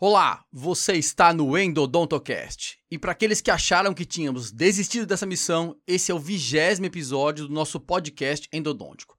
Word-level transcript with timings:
Olá, 0.00 0.44
você 0.52 0.92
está 0.92 1.32
no 1.32 1.58
Endodontocast. 1.58 2.78
E 2.88 2.96
para 2.96 3.10
aqueles 3.10 3.40
que 3.40 3.50
acharam 3.50 3.92
que 3.92 4.04
tínhamos 4.04 4.52
desistido 4.52 5.04
dessa 5.04 5.26
missão, 5.26 5.74
esse 5.88 6.12
é 6.12 6.14
o 6.14 6.20
vigésimo 6.20 6.86
episódio 6.86 7.48
do 7.48 7.52
nosso 7.52 7.80
podcast 7.80 8.48
endodôntico. 8.52 9.18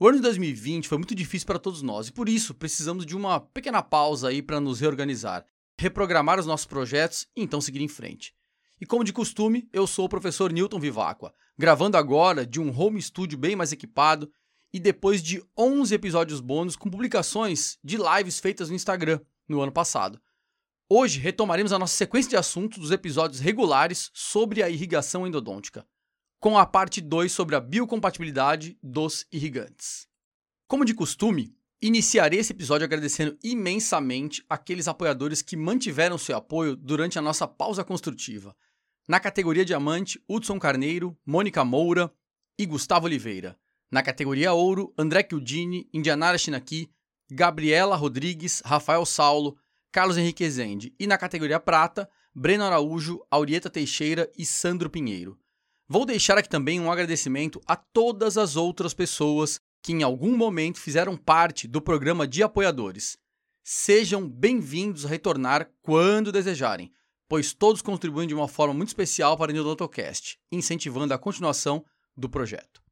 O 0.00 0.08
ano 0.08 0.16
de 0.16 0.24
2020 0.24 0.88
foi 0.88 0.98
muito 0.98 1.14
difícil 1.14 1.46
para 1.46 1.60
todos 1.60 1.80
nós 1.80 2.08
e 2.08 2.12
por 2.12 2.28
isso 2.28 2.56
precisamos 2.56 3.06
de 3.06 3.14
uma 3.14 3.38
pequena 3.38 3.84
pausa 3.84 4.26
aí 4.26 4.42
para 4.42 4.58
nos 4.58 4.80
reorganizar, 4.80 5.46
reprogramar 5.78 6.40
os 6.40 6.46
nossos 6.46 6.66
projetos 6.66 7.28
e 7.36 7.42
então 7.44 7.60
seguir 7.60 7.80
em 7.80 7.86
frente. 7.86 8.34
E 8.80 8.84
como 8.84 9.04
de 9.04 9.12
costume, 9.12 9.68
eu 9.72 9.86
sou 9.86 10.06
o 10.06 10.08
professor 10.08 10.52
Newton 10.52 10.80
Vivacqua, 10.80 11.32
gravando 11.56 11.96
agora 11.96 12.44
de 12.44 12.60
um 12.60 12.76
home 12.76 13.00
studio 13.00 13.38
bem 13.38 13.54
mais 13.54 13.70
equipado 13.70 14.28
e 14.72 14.80
depois 14.80 15.22
de 15.22 15.40
11 15.56 15.94
episódios 15.94 16.40
bônus 16.40 16.74
com 16.74 16.90
publicações 16.90 17.78
de 17.84 17.96
lives 17.96 18.40
feitas 18.40 18.68
no 18.68 18.74
Instagram 18.74 19.20
no 19.48 19.60
ano 19.60 19.72
passado. 19.72 20.20
Hoje 20.88 21.18
retomaremos 21.18 21.72
a 21.72 21.78
nossa 21.78 21.96
sequência 21.96 22.30
de 22.30 22.36
assuntos 22.36 22.78
dos 22.78 22.90
episódios 22.90 23.40
regulares 23.40 24.10
sobre 24.14 24.62
a 24.62 24.70
irrigação 24.70 25.26
endodôntica, 25.26 25.84
com 26.38 26.56
a 26.56 26.64
parte 26.64 27.00
2 27.00 27.32
sobre 27.32 27.56
a 27.56 27.60
biocompatibilidade 27.60 28.78
dos 28.82 29.26
irrigantes. 29.32 30.06
Como 30.68 30.84
de 30.84 30.94
costume, 30.94 31.56
iniciarei 31.82 32.38
esse 32.38 32.52
episódio 32.52 32.84
agradecendo 32.84 33.36
imensamente 33.42 34.44
aqueles 34.48 34.88
apoiadores 34.88 35.42
que 35.42 35.56
mantiveram 35.56 36.16
seu 36.16 36.36
apoio 36.36 36.76
durante 36.76 37.18
a 37.18 37.22
nossa 37.22 37.46
pausa 37.48 37.84
construtiva. 37.84 38.56
Na 39.08 39.20
categoria 39.20 39.64
Diamante, 39.64 40.22
Hudson 40.28 40.58
Carneiro, 40.58 41.16
Mônica 41.24 41.64
Moura 41.64 42.12
e 42.58 42.66
Gustavo 42.66 43.06
Oliveira. 43.06 43.58
Na 43.90 44.02
categoria 44.02 44.52
Ouro, 44.52 44.92
André 44.98 45.26
Chiudini, 45.28 45.88
Indianara 45.92 46.38
Chinaqui, 46.38 46.90
Gabriela 47.30 47.96
Rodrigues, 47.96 48.62
Rafael 48.64 49.04
Saulo, 49.04 49.56
Carlos 49.90 50.16
Henrique 50.16 50.44
Ezende. 50.44 50.94
E 50.98 51.06
na 51.06 51.18
categoria 51.18 51.58
Prata, 51.58 52.08
Breno 52.34 52.64
Araújo, 52.64 53.20
Aurieta 53.30 53.70
Teixeira 53.70 54.30
e 54.36 54.44
Sandro 54.44 54.90
Pinheiro. 54.90 55.38
Vou 55.88 56.04
deixar 56.04 56.36
aqui 56.36 56.48
também 56.48 56.80
um 56.80 56.90
agradecimento 56.90 57.60
a 57.66 57.76
todas 57.76 58.36
as 58.36 58.56
outras 58.56 58.92
pessoas 58.92 59.60
que 59.82 59.92
em 59.92 60.02
algum 60.02 60.36
momento 60.36 60.80
fizeram 60.80 61.16
parte 61.16 61.68
do 61.68 61.80
programa 61.80 62.26
de 62.26 62.42
apoiadores. 62.42 63.16
Sejam 63.62 64.28
bem-vindos 64.28 65.06
a 65.06 65.08
retornar 65.08 65.70
quando 65.80 66.32
desejarem, 66.32 66.92
pois 67.28 67.54
todos 67.54 67.82
contribuem 67.82 68.28
de 68.28 68.34
uma 68.34 68.48
forma 68.48 68.74
muito 68.74 68.88
especial 68.88 69.36
para 69.36 69.50
o 69.50 69.54
Neodontocast, 69.54 70.38
incentivando 70.50 71.14
a 71.14 71.18
continuação 71.18 71.84
do 72.16 72.28
projeto. 72.28 72.82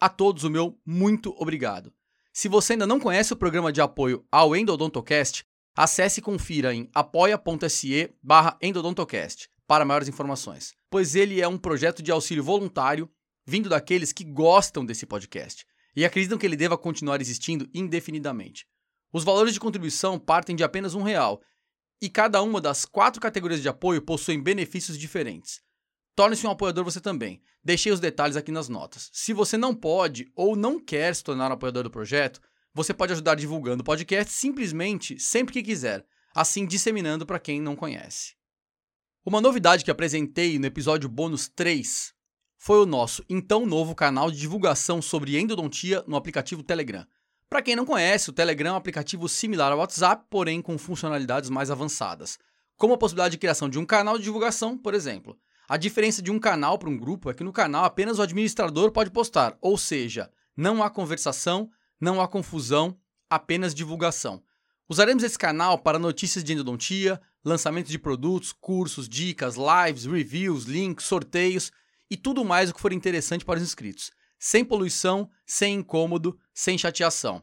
A 0.00 0.08
todos 0.08 0.44
o 0.44 0.50
meu 0.50 0.78
muito 0.86 1.34
obrigado. 1.38 1.92
Se 2.34 2.48
você 2.48 2.72
ainda 2.72 2.86
não 2.86 2.98
conhece 2.98 3.30
o 3.34 3.36
programa 3.36 3.70
de 3.70 3.82
apoio 3.82 4.24
ao 4.32 4.56
Endodontocast, 4.56 5.44
acesse 5.76 6.20
e 6.20 6.22
confira 6.22 6.74
em 6.74 6.88
apoia.se 6.94 8.10
barra 8.22 8.56
endodontocast 8.62 9.50
para 9.66 9.84
maiores 9.84 10.08
informações, 10.08 10.74
pois 10.90 11.14
ele 11.14 11.42
é 11.42 11.46
um 11.46 11.58
projeto 11.58 12.02
de 12.02 12.10
auxílio 12.10 12.42
voluntário 12.42 13.06
vindo 13.46 13.68
daqueles 13.68 14.14
que 14.14 14.24
gostam 14.24 14.82
desse 14.82 15.04
podcast 15.04 15.66
e 15.94 16.06
acreditam 16.06 16.38
que 16.38 16.46
ele 16.46 16.56
deva 16.56 16.78
continuar 16.78 17.20
existindo 17.20 17.68
indefinidamente. 17.74 18.66
Os 19.12 19.24
valores 19.24 19.52
de 19.52 19.60
contribuição 19.60 20.18
partem 20.18 20.56
de 20.56 20.64
apenas 20.64 20.94
um 20.94 21.02
real 21.02 21.42
e 22.00 22.08
cada 22.08 22.40
uma 22.40 22.62
das 22.62 22.86
quatro 22.86 23.20
categorias 23.20 23.60
de 23.60 23.68
apoio 23.68 24.00
possuem 24.00 24.42
benefícios 24.42 24.96
diferentes. 24.96 25.60
Torne-se 26.14 26.46
um 26.46 26.50
apoiador 26.50 26.84
você 26.84 27.00
também. 27.00 27.40
Deixei 27.64 27.90
os 27.90 28.00
detalhes 28.00 28.36
aqui 28.36 28.52
nas 28.52 28.68
notas. 28.68 29.08
Se 29.12 29.32
você 29.32 29.56
não 29.56 29.74
pode 29.74 30.30
ou 30.34 30.54
não 30.54 30.78
quer 30.78 31.14
se 31.14 31.24
tornar 31.24 31.50
um 31.50 31.54
apoiador 31.54 31.84
do 31.84 31.90
projeto, 31.90 32.40
você 32.74 32.92
pode 32.92 33.12
ajudar 33.12 33.34
divulgando 33.34 33.82
o 33.82 33.84
podcast 33.84 34.32
simplesmente 34.32 35.18
sempre 35.18 35.52
que 35.52 35.62
quiser, 35.62 36.06
assim 36.34 36.66
disseminando 36.66 37.24
para 37.24 37.38
quem 37.38 37.60
não 37.60 37.76
conhece. 37.76 38.34
Uma 39.24 39.40
novidade 39.40 39.84
que 39.84 39.90
apresentei 39.90 40.58
no 40.58 40.66
episódio 40.66 41.08
bônus 41.08 41.48
3 41.48 42.12
foi 42.58 42.78
o 42.78 42.86
nosso 42.86 43.24
então 43.28 43.66
novo 43.66 43.94
canal 43.94 44.30
de 44.30 44.38
divulgação 44.38 45.00
sobre 45.00 45.38
endodontia 45.38 46.04
no 46.06 46.16
aplicativo 46.16 46.62
Telegram. 46.62 47.06
Para 47.48 47.62
quem 47.62 47.76
não 47.76 47.84
conhece, 47.84 48.30
o 48.30 48.32
Telegram 48.32 48.70
é 48.70 48.72
um 48.72 48.76
aplicativo 48.76 49.28
similar 49.28 49.72
ao 49.72 49.78
WhatsApp, 49.78 50.24
porém 50.30 50.62
com 50.62 50.78
funcionalidades 50.78 51.50
mais 51.50 51.70
avançadas, 51.70 52.38
como 52.76 52.94
a 52.94 52.98
possibilidade 52.98 53.32
de 53.32 53.38
criação 53.38 53.68
de 53.68 53.78
um 53.78 53.84
canal 53.84 54.16
de 54.16 54.24
divulgação, 54.24 54.78
por 54.78 54.94
exemplo. 54.94 55.38
A 55.72 55.78
diferença 55.78 56.20
de 56.20 56.30
um 56.30 56.38
canal 56.38 56.78
para 56.78 56.90
um 56.90 56.98
grupo 56.98 57.30
é 57.30 57.32
que 57.32 57.42
no 57.42 57.50
canal 57.50 57.86
apenas 57.86 58.18
o 58.18 58.22
administrador 58.22 58.92
pode 58.92 59.10
postar, 59.10 59.56
ou 59.58 59.78
seja, 59.78 60.30
não 60.54 60.82
há 60.82 60.90
conversação, 60.90 61.70
não 61.98 62.20
há 62.20 62.28
confusão, 62.28 62.94
apenas 63.30 63.74
divulgação. 63.74 64.42
Usaremos 64.86 65.24
esse 65.24 65.38
canal 65.38 65.78
para 65.78 65.98
notícias 65.98 66.44
de 66.44 66.52
endodontia, 66.52 67.18
lançamento 67.42 67.88
de 67.88 67.98
produtos, 67.98 68.52
cursos, 68.52 69.08
dicas, 69.08 69.54
lives, 69.56 70.04
reviews, 70.04 70.64
links, 70.64 71.06
sorteios 71.06 71.72
e 72.10 72.18
tudo 72.18 72.44
mais 72.44 72.68
o 72.68 72.74
que 72.74 72.80
for 72.80 72.92
interessante 72.92 73.42
para 73.42 73.56
os 73.56 73.64
inscritos, 73.64 74.10
sem 74.38 74.62
poluição, 74.62 75.30
sem 75.46 75.76
incômodo, 75.76 76.38
sem 76.52 76.76
chateação. 76.76 77.42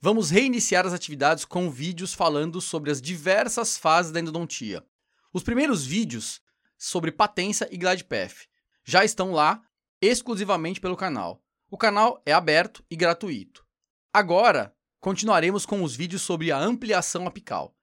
Vamos 0.00 0.30
reiniciar 0.30 0.86
as 0.86 0.92
atividades 0.92 1.44
com 1.44 1.68
vídeos 1.68 2.14
falando 2.14 2.60
sobre 2.60 2.92
as 2.92 3.02
diversas 3.02 3.76
fases 3.76 4.12
da 4.12 4.20
endodontia. 4.20 4.86
Os 5.32 5.42
primeiros 5.42 5.84
vídeos 5.84 6.40
sobre 6.78 7.12
patência 7.12 7.68
e 7.70 7.76
GlidePath. 7.76 8.48
Já 8.84 9.04
estão 9.04 9.32
lá 9.32 9.62
exclusivamente 10.00 10.80
pelo 10.80 10.96
canal. 10.96 11.42
O 11.70 11.76
canal 11.76 12.22
é 12.24 12.32
aberto 12.32 12.84
e 12.90 12.96
gratuito. 12.96 13.66
Agora, 14.12 14.74
continuaremos 15.00 15.66
com 15.66 15.82
os 15.82 15.96
vídeos 15.96 16.22
sobre 16.22 16.52
a 16.52 16.58
ampliação 16.58 17.26
apical. 17.26 17.76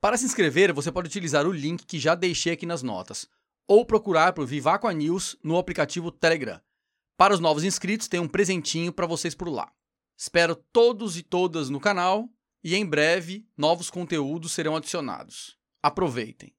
Para 0.00 0.16
se 0.16 0.26
inscrever, 0.26 0.72
você 0.72 0.92
pode 0.92 1.08
utilizar 1.08 1.46
o 1.46 1.52
link 1.52 1.86
que 1.86 1.98
já 1.98 2.14
deixei 2.14 2.52
aqui 2.52 2.66
nas 2.66 2.82
notas, 2.82 3.26
ou 3.66 3.86
procurar 3.86 4.34
por 4.34 4.46
Vivaqua 4.46 4.92
News 4.92 5.36
no 5.42 5.56
aplicativo 5.56 6.10
Telegram. 6.10 6.60
Para 7.16 7.32
os 7.32 7.40
novos 7.40 7.64
inscritos, 7.64 8.08
tem 8.08 8.20
um 8.20 8.28
presentinho 8.28 8.92
para 8.92 9.06
vocês 9.06 9.34
por 9.34 9.48
lá. 9.48 9.72
Espero 10.16 10.54
todos 10.54 11.16
e 11.16 11.22
todas 11.22 11.70
no 11.70 11.80
canal 11.80 12.28
e 12.62 12.74
em 12.74 12.84
breve 12.84 13.46
novos 13.56 13.90
conteúdos 13.90 14.52
serão 14.52 14.76
adicionados. 14.76 15.58
Aproveitem! 15.82 16.54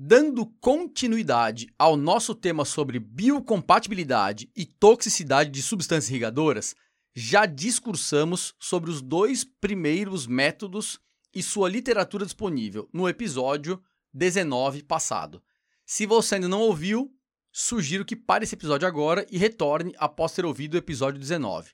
Dando 0.00 0.46
continuidade 0.60 1.66
ao 1.76 1.96
nosso 1.96 2.32
tema 2.32 2.64
sobre 2.64 3.00
biocompatibilidade 3.00 4.48
e 4.54 4.64
toxicidade 4.64 5.50
de 5.50 5.60
substâncias 5.60 6.08
irrigadoras, 6.08 6.76
já 7.16 7.44
discursamos 7.46 8.54
sobre 8.60 8.92
os 8.92 9.02
dois 9.02 9.42
primeiros 9.42 10.24
métodos 10.24 11.00
e 11.34 11.42
sua 11.42 11.68
literatura 11.68 12.24
disponível 12.24 12.88
no 12.92 13.08
episódio 13.08 13.82
19 14.14 14.84
passado. 14.84 15.42
Se 15.84 16.06
você 16.06 16.36
ainda 16.36 16.46
não 16.46 16.60
ouviu, 16.60 17.12
sugiro 17.50 18.04
que 18.04 18.14
pare 18.14 18.44
esse 18.44 18.54
episódio 18.54 18.86
agora 18.86 19.26
e 19.28 19.36
retorne 19.36 19.96
após 19.98 20.30
ter 20.30 20.44
ouvido 20.44 20.74
o 20.74 20.78
episódio 20.78 21.18
19. 21.18 21.72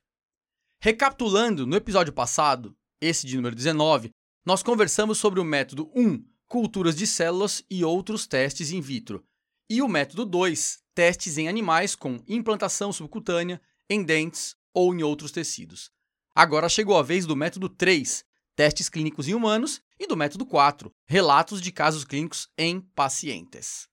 Recapitulando, 0.80 1.66
no 1.66 1.76
episódio 1.76 2.14
passado, 2.14 2.74
esse 3.02 3.26
de 3.26 3.36
número 3.36 3.54
19, 3.54 4.12
nós 4.46 4.62
conversamos 4.62 5.18
sobre 5.18 5.40
o 5.40 5.44
método 5.44 5.92
1 5.94 6.32
culturas 6.54 6.94
de 6.94 7.04
células 7.04 7.64
e 7.68 7.84
outros 7.84 8.28
testes 8.28 8.70
in 8.70 8.80
vitro. 8.80 9.26
E 9.68 9.82
o 9.82 9.88
método 9.88 10.24
2, 10.24 10.78
testes 10.94 11.36
em 11.36 11.48
animais 11.48 11.96
com 11.96 12.22
implantação 12.28 12.92
subcutânea, 12.92 13.60
em 13.90 14.04
dentes 14.04 14.54
ou 14.72 14.94
em 14.94 15.02
outros 15.02 15.32
tecidos. 15.32 15.90
Agora 16.32 16.68
chegou 16.68 16.96
a 16.96 17.02
vez 17.02 17.26
do 17.26 17.34
método 17.34 17.68
3, 17.68 18.24
testes 18.54 18.88
clínicos 18.88 19.26
em 19.26 19.34
humanos, 19.34 19.82
e 19.98 20.06
do 20.06 20.16
método 20.16 20.46
4, 20.46 20.94
relatos 21.04 21.60
de 21.60 21.72
casos 21.72 22.04
clínicos 22.04 22.48
em 22.56 22.80
pacientes. 22.80 23.88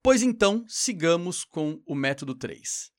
Pois 0.00 0.22
então, 0.22 0.64
sigamos 0.68 1.42
com 1.42 1.82
o 1.84 1.96
método 1.96 2.36
3. 2.36 2.92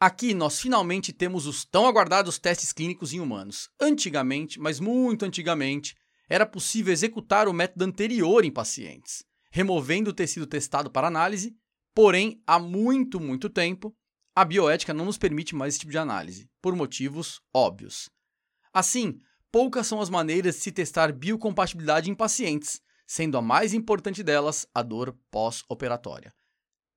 Aqui 0.00 0.34
nós 0.34 0.58
finalmente 0.58 1.12
temos 1.12 1.46
os 1.46 1.64
tão 1.64 1.86
aguardados 1.86 2.36
testes 2.36 2.72
clínicos 2.72 3.12
em 3.12 3.20
humanos. 3.20 3.70
Antigamente, 3.80 4.58
mas 4.58 4.80
muito 4.80 5.24
antigamente, 5.24 5.94
era 6.28 6.46
possível 6.46 6.92
executar 6.92 7.48
o 7.48 7.52
método 7.52 7.84
anterior 7.84 8.44
em 8.44 8.50
pacientes, 8.50 9.24
removendo 9.50 10.10
o 10.10 10.12
tecido 10.12 10.46
testado 10.46 10.90
para 10.90 11.06
análise, 11.06 11.56
porém, 11.94 12.42
há 12.46 12.58
muito, 12.58 13.20
muito 13.20 13.48
tempo, 13.48 13.94
a 14.34 14.44
bioética 14.44 14.92
não 14.92 15.06
nos 15.06 15.16
permite 15.16 15.54
mais 15.54 15.74
esse 15.74 15.80
tipo 15.80 15.92
de 15.92 15.98
análise, 15.98 16.50
por 16.60 16.76
motivos 16.76 17.40
óbvios. 17.54 18.10
Assim, 18.72 19.18
poucas 19.50 19.86
são 19.86 20.00
as 20.00 20.10
maneiras 20.10 20.56
de 20.56 20.60
se 20.60 20.72
testar 20.72 21.12
biocompatibilidade 21.12 22.10
em 22.10 22.14
pacientes, 22.14 22.82
sendo 23.06 23.38
a 23.38 23.42
mais 23.42 23.72
importante 23.72 24.22
delas 24.22 24.66
a 24.74 24.82
dor 24.82 25.16
pós-operatória. 25.30 26.34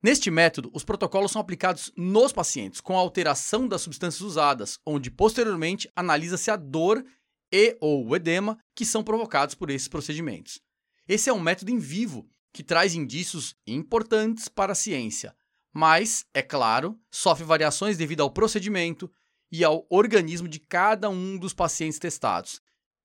Neste 0.02 0.32
método, 0.32 0.72
os 0.74 0.84
protocolos 0.84 1.32
são 1.32 1.42
aplicados 1.42 1.92
nos 1.96 2.32
pacientes 2.32 2.82
com 2.82 2.98
a 2.98 3.02
alteração 3.02 3.68
das 3.68 3.82
substâncias 3.82 4.22
usadas, 4.22 4.80
onde 4.86 5.12
posteriormente 5.12 5.90
analisa-se 5.96 6.50
a 6.50 6.56
dor 6.56 7.06
e 7.52 7.78
ou 7.80 8.16
edema 8.16 8.58
que 8.76 8.86
são 8.86 9.04
provocados 9.04 9.56
por 9.56 9.70
esses 9.70 9.88
procedimentos. 9.88 10.62
Esse 11.08 11.30
é 11.30 11.34
um 11.34 11.40
método 11.40 11.72
em 11.72 11.80
vivo 11.80 12.30
que 12.54 12.64
traz 12.64 12.94
indícios 12.94 13.56
importantes 13.66 14.48
para 14.48 14.74
a 14.74 14.76
ciência, 14.76 15.36
mas, 15.74 16.26
é 16.34 16.42
claro, 16.42 17.00
sofre 17.12 17.44
variações 17.44 17.98
devido 17.98 18.22
ao 18.22 18.32
procedimento 18.32 19.12
e 19.52 19.64
ao 19.64 19.86
organismo 19.90 20.48
de 20.48 20.60
cada 20.60 21.10
um 21.10 21.38
dos 21.38 21.54
pacientes 21.54 22.00
testados, 22.00 22.62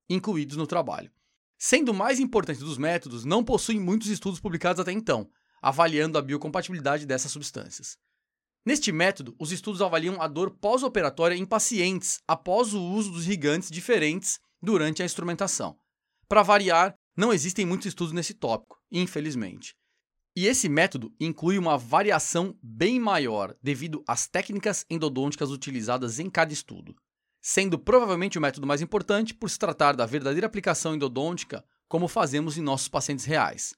incluídos 0.09 0.57
no 0.57 0.67
trabalho. 0.67 1.11
Sendo 1.57 1.89
o 1.89 1.93
mais 1.93 2.19
importante 2.19 2.59
dos 2.59 2.77
métodos, 2.77 3.23
não 3.23 3.43
possui 3.43 3.79
muitos 3.79 4.09
estudos 4.09 4.39
publicados 4.39 4.79
até 4.79 4.91
então, 4.91 5.29
avaliando 5.61 6.17
a 6.17 6.21
biocompatibilidade 6.21 7.05
dessas 7.05 7.31
substâncias. 7.31 7.97
Neste 8.65 8.91
método, 8.91 9.35
os 9.39 9.51
estudos 9.51 9.79
avaliam 9.79 10.19
a 10.19 10.27
dor 10.27 10.49
pós-operatória 10.49 11.35
em 11.35 11.45
pacientes 11.45 12.19
após 12.27 12.73
o 12.73 12.81
uso 12.81 13.11
dos 13.11 13.27
irrigantes 13.27 13.69
diferentes 13.69 14.39
durante 14.59 15.03
a 15.03 15.05
instrumentação. 15.05 15.77
Para 16.27 16.41
variar, 16.41 16.97
não 17.15 17.31
existem 17.31 17.63
muitos 17.63 17.85
estudos 17.85 18.11
nesse 18.11 18.33
tópico, 18.33 18.81
infelizmente. 18.91 19.75
E 20.35 20.47
esse 20.47 20.67
método 20.67 21.13
inclui 21.19 21.59
uma 21.59 21.77
variação 21.77 22.57
bem 22.61 22.99
maior 22.99 23.55
devido 23.61 24.03
às 24.07 24.27
técnicas 24.27 24.83
endodônticas 24.89 25.51
utilizadas 25.51 26.17
em 26.17 26.27
cada 26.27 26.51
estudo, 26.51 26.95
sendo 27.39 27.77
provavelmente 27.77 28.39
o 28.39 28.41
método 28.41 28.65
mais 28.65 28.81
importante 28.81 29.31
por 29.31 29.47
se 29.47 29.59
tratar 29.59 29.95
da 29.95 30.07
verdadeira 30.07 30.47
aplicação 30.47 30.95
endodôntica, 30.95 31.63
como 31.87 32.07
fazemos 32.07 32.57
em 32.57 32.61
nossos 32.61 32.87
pacientes 32.87 33.25
reais. 33.25 33.75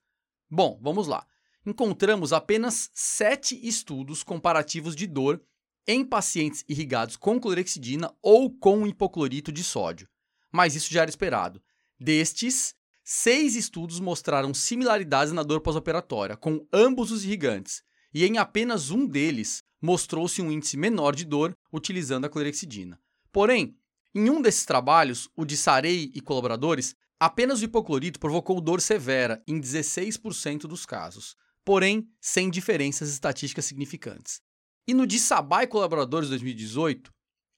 Bom, 0.50 0.80
vamos 0.82 1.08
lá 1.08 1.28
encontramos 1.68 2.32
apenas 2.32 2.90
sete 2.94 3.60
estudos 3.68 4.24
comparativos 4.24 4.96
de 4.96 5.06
dor 5.06 5.42
em 5.86 6.04
pacientes 6.06 6.64
irrigados 6.68 7.18
com 7.18 7.38
clorexidina 7.38 8.10
ou 8.22 8.50
com 8.50 8.88
hipoclorito 8.88 9.52
de 9.52 9.66
sódio. 9.66 10.08
Mas 10.50 10.76
isso 10.76 10.92
já 10.92 11.02
era 11.02 11.10
esperado. 11.10 11.62
Destes, 12.00 12.74
seis 13.04 13.58
estudos 13.58 14.00
mostraram 14.00 14.54
similaridades 14.54 15.34
na 15.34 15.44
dor 15.44 15.60
pós-operatória 15.60 16.38
com 16.38 16.66
ambos 16.72 17.12
os 17.12 17.26
irrigantes, 17.26 17.84
e 18.14 18.24
em 18.24 18.38
apenas 18.38 18.90
um 18.90 19.06
deles 19.06 19.62
mostrou-se 19.82 20.42
um 20.42 20.50
índice 20.50 20.78
menor 20.78 21.14
de 21.14 21.26
dor 21.26 21.54
utilizando 21.72 22.26
a 22.26 22.30
clorexidina. 22.30 22.98
Porém, 23.30 23.76
em 24.16 24.30
um 24.30 24.42
desses 24.42 24.66
trabalhos, 24.66 25.30
o 25.36 25.44
de 25.44 25.58
Sarei 25.58 26.12
e 26.16 26.22
colaboradores, 26.22 26.96
apenas 27.20 27.60
o 27.60 27.66
hipoclorito 27.66 28.22
provocou 28.22 28.62
dor 28.62 28.80
severa 28.80 29.44
em 29.46 29.60
16% 29.60 30.62
dos 30.62 30.86
casos 30.86 31.36
porém 31.68 32.10
sem 32.22 32.50
diferenças 32.50 33.10
estatísticas 33.10 33.66
significantes. 33.66 34.40
E 34.88 34.94
no 34.94 35.06
de 35.06 35.20
Sabá 35.20 35.68
colaboradores 35.68 36.30
2018, 36.30 37.12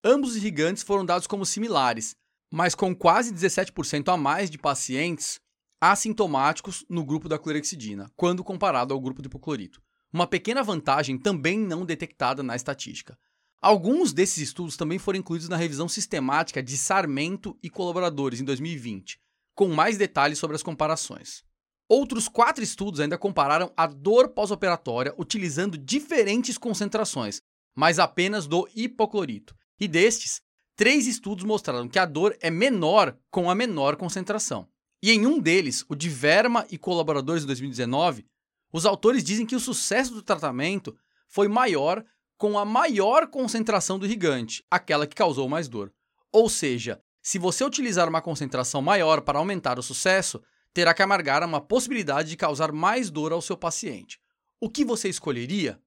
ambos 0.04 0.32
os 0.32 0.38
irrigantes 0.38 0.82
foram 0.82 1.06
dados 1.06 1.28
como 1.28 1.46
similares, 1.46 2.16
mas 2.52 2.74
com 2.74 2.96
quase 2.96 3.32
17% 3.32 4.12
a 4.12 4.18
mais 4.18 4.50
de 4.50 4.58
pacientes 4.58 5.40
assintomáticos 5.80 6.84
no 6.90 7.06
grupo 7.06 7.30
da 7.30 7.38
clorexidina, 7.38 8.12
quando 8.16 8.44
comparado 8.44 8.96
ao 8.96 9.00
grupo 9.00 9.22
do 9.22 9.28
hipoclorito. 9.28 9.80
Uma 10.12 10.26
pequena 10.26 10.64
vantagem 10.64 11.16
também 11.16 11.60
não 11.60 11.86
detectada 11.86 12.42
na 12.42 12.56
estatística. 12.56 13.16
Alguns 13.62 14.12
desses 14.12 14.40
estudos 14.40 14.76
também 14.76 14.98
foram 14.98 15.20
incluídos 15.20 15.50
na 15.50 15.56
revisão 15.56 15.88
sistemática 15.88 16.64
de 16.64 16.80
Sarmento 16.80 17.56
e 17.62 17.70
colaboradores 17.70 18.42
em 18.42 18.44
2020, 18.44 19.22
com 19.54 19.68
mais 19.68 20.00
detalhes 20.00 20.40
sobre 20.40 20.56
as 20.56 20.64
comparações. 20.64 21.48
Outros 21.90 22.28
quatro 22.28 22.64
estudos 22.64 23.00
ainda 23.00 23.18
compararam 23.18 23.74
a 23.76 23.88
dor 23.88 24.30
pós-operatória 24.30 25.12
utilizando 25.18 25.76
diferentes 25.76 26.56
concentrações, 26.56 27.42
mas 27.76 27.98
apenas 27.98 28.46
do 28.46 28.70
hipoclorito. 28.76 29.56
E 29.80 29.88
destes, 29.88 30.40
três 30.76 31.08
estudos 31.08 31.44
mostraram 31.44 31.90
que 31.90 31.98
a 31.98 32.06
dor 32.06 32.38
é 32.42 32.52
menor 32.52 33.18
com 33.32 33.50
a 33.50 33.56
menor 33.56 33.96
concentração. 33.96 34.68
E 35.02 35.12
em 35.12 35.26
um 35.26 35.40
deles, 35.40 35.84
o 35.90 35.96
de 35.96 36.10
Verma 36.10 36.64
e 36.70 36.78
colaboradores 36.78 37.42
de 37.42 37.48
2019, 37.48 38.24
os 38.72 38.86
autores 38.86 39.24
dizem 39.24 39.48
que 39.48 39.56
o 39.56 39.60
sucesso 39.60 40.14
do 40.14 40.22
tratamento 40.22 40.96
foi 41.28 41.48
maior 41.48 42.06
com 42.38 42.60
a 42.60 42.66
maior 42.66 43.28
concentração 43.28 43.98
do 43.98 44.06
irrigante, 44.06 44.64
aquela 44.70 45.08
que 45.08 45.16
causou 45.16 45.50
mais 45.50 45.68
dor. 45.68 45.92
Ou 46.32 46.48
seja, 46.48 47.02
se 47.22 47.40
você 47.40 47.64
utilizar 47.64 48.08
uma 48.08 48.22
concentração 48.22 48.80
maior 48.80 49.22
para 49.22 49.40
aumentar 49.40 49.80
o 49.80 49.84
sucesso, 49.84 50.40
terá 50.74 50.94
que 50.94 51.02
amargar 51.02 51.44
uma 51.44 51.62
possibilidade 51.62 52.30
de 52.30 52.38
causar 52.38 52.72
mais 52.72 53.10
dor 53.10 53.32
ao 53.32 53.42
seu 53.42 53.58
paciente. 53.58 54.20
O 54.60 54.70
que 54.70 54.86
você 54.86 55.10
escolheria? 55.10 55.82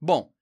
Bom, 0.00 0.32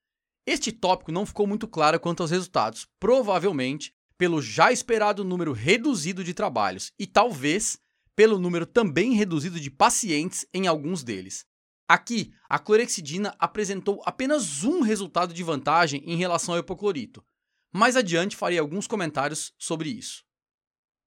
este 0.45 0.71
tópico 0.71 1.11
não 1.11 1.25
ficou 1.25 1.45
muito 1.45 1.67
claro 1.67 1.99
quanto 1.99 2.21
aos 2.21 2.31
resultados, 2.31 2.87
provavelmente 2.99 3.93
pelo 4.17 4.41
já 4.41 4.71
esperado 4.71 5.23
número 5.23 5.51
reduzido 5.53 6.23
de 6.23 6.33
trabalhos 6.33 6.91
e 6.97 7.05
talvez 7.05 7.79
pelo 8.15 8.39
número 8.39 8.65
também 8.65 9.13
reduzido 9.13 9.59
de 9.59 9.69
pacientes 9.69 10.45
em 10.53 10.65
alguns 10.65 11.03
deles. 11.03 11.45
Aqui, 11.87 12.33
a 12.49 12.57
clorexidina 12.59 13.35
apresentou 13.39 14.01
apenas 14.05 14.63
um 14.63 14.81
resultado 14.81 15.33
de 15.33 15.43
vantagem 15.43 16.01
em 16.05 16.17
relação 16.17 16.55
ao 16.55 16.59
hipoclorito. 16.59 17.23
Mais 17.71 17.95
adiante 17.95 18.35
farei 18.35 18.57
alguns 18.57 18.87
comentários 18.87 19.53
sobre 19.57 19.89
isso. 19.89 20.25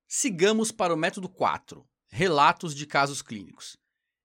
Sigamos 0.06 0.70
para 0.70 0.94
o 0.94 0.96
método 0.96 1.28
4, 1.28 1.86
relatos 2.10 2.74
de 2.74 2.86
casos 2.86 3.22
clínicos. 3.22 3.76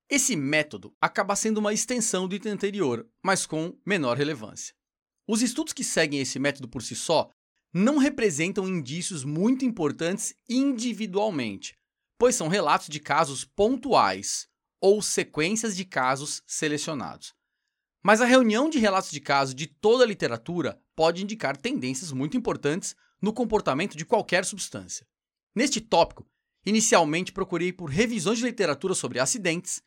Esse 0.09 0.35
método 0.35 0.95
acaba 1.01 1.35
sendo 1.35 1.57
uma 1.59 1.73
extensão 1.73 2.27
do 2.27 2.35
item 2.35 2.51
anterior, 2.51 3.07
mas 3.23 3.45
com 3.45 3.77
menor 3.85 4.17
relevância. 4.17 4.75
Os 5.27 5.41
estudos 5.41 5.73
que 5.73 5.83
seguem 5.83 6.19
esse 6.19 6.37
método 6.37 6.67
por 6.67 6.83
si 6.83 6.95
só 6.95 7.29
não 7.73 7.97
representam 7.97 8.67
indícios 8.67 9.23
muito 9.23 9.65
importantes 9.65 10.35
individualmente, 10.47 11.75
pois 12.17 12.35
são 12.35 12.47
relatos 12.47 12.87
de 12.87 12.99
casos 12.99 13.43
pontuais 13.43 14.47
ou 14.79 15.01
sequências 15.01 15.75
de 15.75 15.83
casos 15.83 16.41
selecionados. 16.45 17.33
Mas 18.03 18.21
a 18.21 18.25
reunião 18.25 18.69
de 18.69 18.77
relatos 18.77 19.09
de 19.09 19.19
casos 19.19 19.55
de 19.55 19.65
toda 19.65 20.03
a 20.03 20.07
literatura 20.07 20.79
pode 20.95 21.23
indicar 21.23 21.57
tendências 21.57 22.11
muito 22.11 22.37
importantes 22.37 22.95
no 23.19 23.33
comportamento 23.33 23.97
de 23.97 24.05
qualquer 24.05 24.45
substância. 24.45 25.07
Neste 25.55 25.81
tópico, 25.81 26.29
Inicialmente 26.65 27.31
procurei 27.31 27.71
por 27.71 27.89
revisões 27.89 28.39
de 28.39 28.45
literatura 28.45 28.93
sobre 28.93 29.19
acidentes 29.19 29.81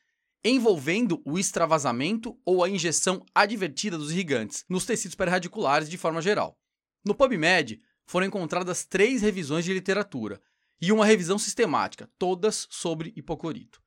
envolvendo 0.45 1.21
o 1.25 1.39
extravasamento 1.39 2.39
ou 2.45 2.63
a 2.63 2.69
injeção 2.69 3.25
advertida 3.35 3.99
dos 3.99 4.13
irrigantes 4.13 4.65
nos 4.69 4.87
tecidos 4.87 5.17
perradiculares 5.17 5.89
de 5.89 5.99
forma 5.99 6.23
geral. 6.23 6.57
No 7.05 7.15
PubMed 7.15 7.81
foram 8.07 8.27
encontradas 8.27 8.85
três 8.85 9.23
revisões 9.23 9.65
de 9.65 9.73
literatura 9.73 10.41
e 10.81 10.93
uma 10.93 11.05
revisão 11.05 11.39
sistemática, 11.39 12.09
todas 12.19 12.67
sobre 12.71 13.13
hipoclorito. 13.17 13.83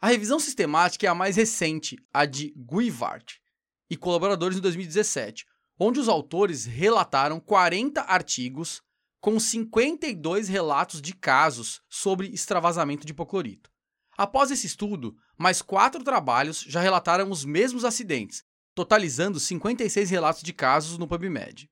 A 0.00 0.08
revisão 0.08 0.38
sistemática 0.38 1.06
é 1.06 1.10
a 1.10 1.14
mais 1.14 1.36
recente, 1.36 1.96
a 2.12 2.24
de 2.24 2.54
Guivart 2.56 3.38
e 3.90 3.96
colaboradores 3.96 4.56
em 4.56 4.60
2017, 4.60 5.44
onde 5.78 5.98
os 5.98 6.08
autores 6.08 6.64
relataram 6.64 7.40
40 7.40 8.02
artigos 8.02 8.82
com 9.26 9.40
52 9.40 10.46
relatos 10.46 11.02
de 11.02 11.12
casos 11.12 11.82
sobre 11.90 12.28
extravasamento 12.28 13.04
de 13.04 13.10
hipoclorito. 13.10 13.68
Após 14.16 14.52
esse 14.52 14.68
estudo, 14.68 15.16
mais 15.36 15.60
quatro 15.60 16.04
trabalhos 16.04 16.60
já 16.60 16.80
relataram 16.80 17.28
os 17.28 17.44
mesmos 17.44 17.84
acidentes, 17.84 18.44
totalizando 18.72 19.40
56 19.40 20.10
relatos 20.10 20.42
de 20.42 20.52
casos 20.52 20.96
no 20.96 21.08
PubMed. 21.08 21.68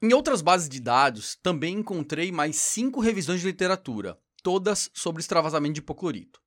Em 0.00 0.14
outras 0.14 0.40
bases 0.40 0.70
de 0.70 0.80
dados, 0.80 1.36
também 1.42 1.80
encontrei 1.80 2.32
mais 2.32 2.56
cinco 2.56 2.98
revisões 2.98 3.42
de 3.42 3.46
literatura, 3.46 4.18
todas 4.42 4.88
sobre 4.94 5.20
extravasamento 5.20 5.74
de 5.74 5.80
hipoclorito. 5.80 6.40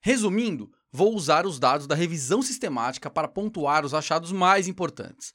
Resumindo, 0.00 0.70
vou 0.92 1.16
usar 1.16 1.44
os 1.44 1.58
dados 1.58 1.88
da 1.88 1.96
revisão 1.96 2.42
sistemática 2.42 3.10
para 3.10 3.26
pontuar 3.26 3.84
os 3.84 3.92
achados 3.92 4.30
mais 4.30 4.68
importantes. 4.68 5.34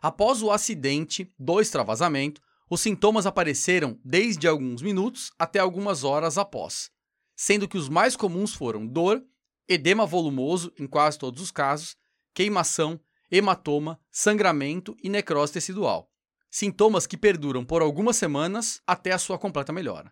Após 0.00 0.42
o 0.42 0.52
acidente 0.52 1.28
do 1.36 1.60
extravasamento, 1.60 2.40
os 2.72 2.80
sintomas 2.80 3.26
apareceram 3.26 4.00
desde 4.02 4.48
alguns 4.48 4.80
minutos 4.80 5.30
até 5.38 5.58
algumas 5.58 6.04
horas 6.04 6.38
após, 6.38 6.90
sendo 7.36 7.68
que 7.68 7.76
os 7.76 7.86
mais 7.86 8.16
comuns 8.16 8.54
foram 8.54 8.86
dor, 8.86 9.22
edema 9.68 10.06
volumoso 10.06 10.72
em 10.78 10.86
quase 10.86 11.18
todos 11.18 11.42
os 11.42 11.50
casos, 11.50 11.98
queimação, 12.32 12.98
hematoma, 13.30 14.00
sangramento 14.10 14.96
e 15.02 15.10
necrose 15.10 15.52
tecidual. 15.52 16.10
Sintomas 16.50 17.06
que 17.06 17.14
perduram 17.14 17.62
por 17.62 17.82
algumas 17.82 18.16
semanas 18.16 18.80
até 18.86 19.12
a 19.12 19.18
sua 19.18 19.38
completa 19.38 19.70
melhora. 19.70 20.10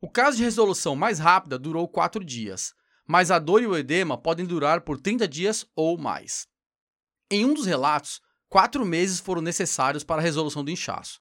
O 0.00 0.08
caso 0.08 0.36
de 0.36 0.44
resolução 0.44 0.94
mais 0.94 1.18
rápida 1.18 1.58
durou 1.58 1.88
4 1.88 2.24
dias, 2.24 2.72
mas 3.08 3.28
a 3.28 3.40
dor 3.40 3.60
e 3.60 3.66
o 3.66 3.76
edema 3.76 4.16
podem 4.16 4.46
durar 4.46 4.82
por 4.82 5.00
30 5.00 5.26
dias 5.26 5.66
ou 5.74 5.98
mais. 5.98 6.46
Em 7.28 7.44
um 7.44 7.52
dos 7.52 7.66
relatos, 7.66 8.20
quatro 8.48 8.86
meses 8.86 9.18
foram 9.18 9.42
necessários 9.42 10.04
para 10.04 10.22
a 10.22 10.24
resolução 10.24 10.62
do 10.62 10.70
inchaço. 10.70 11.20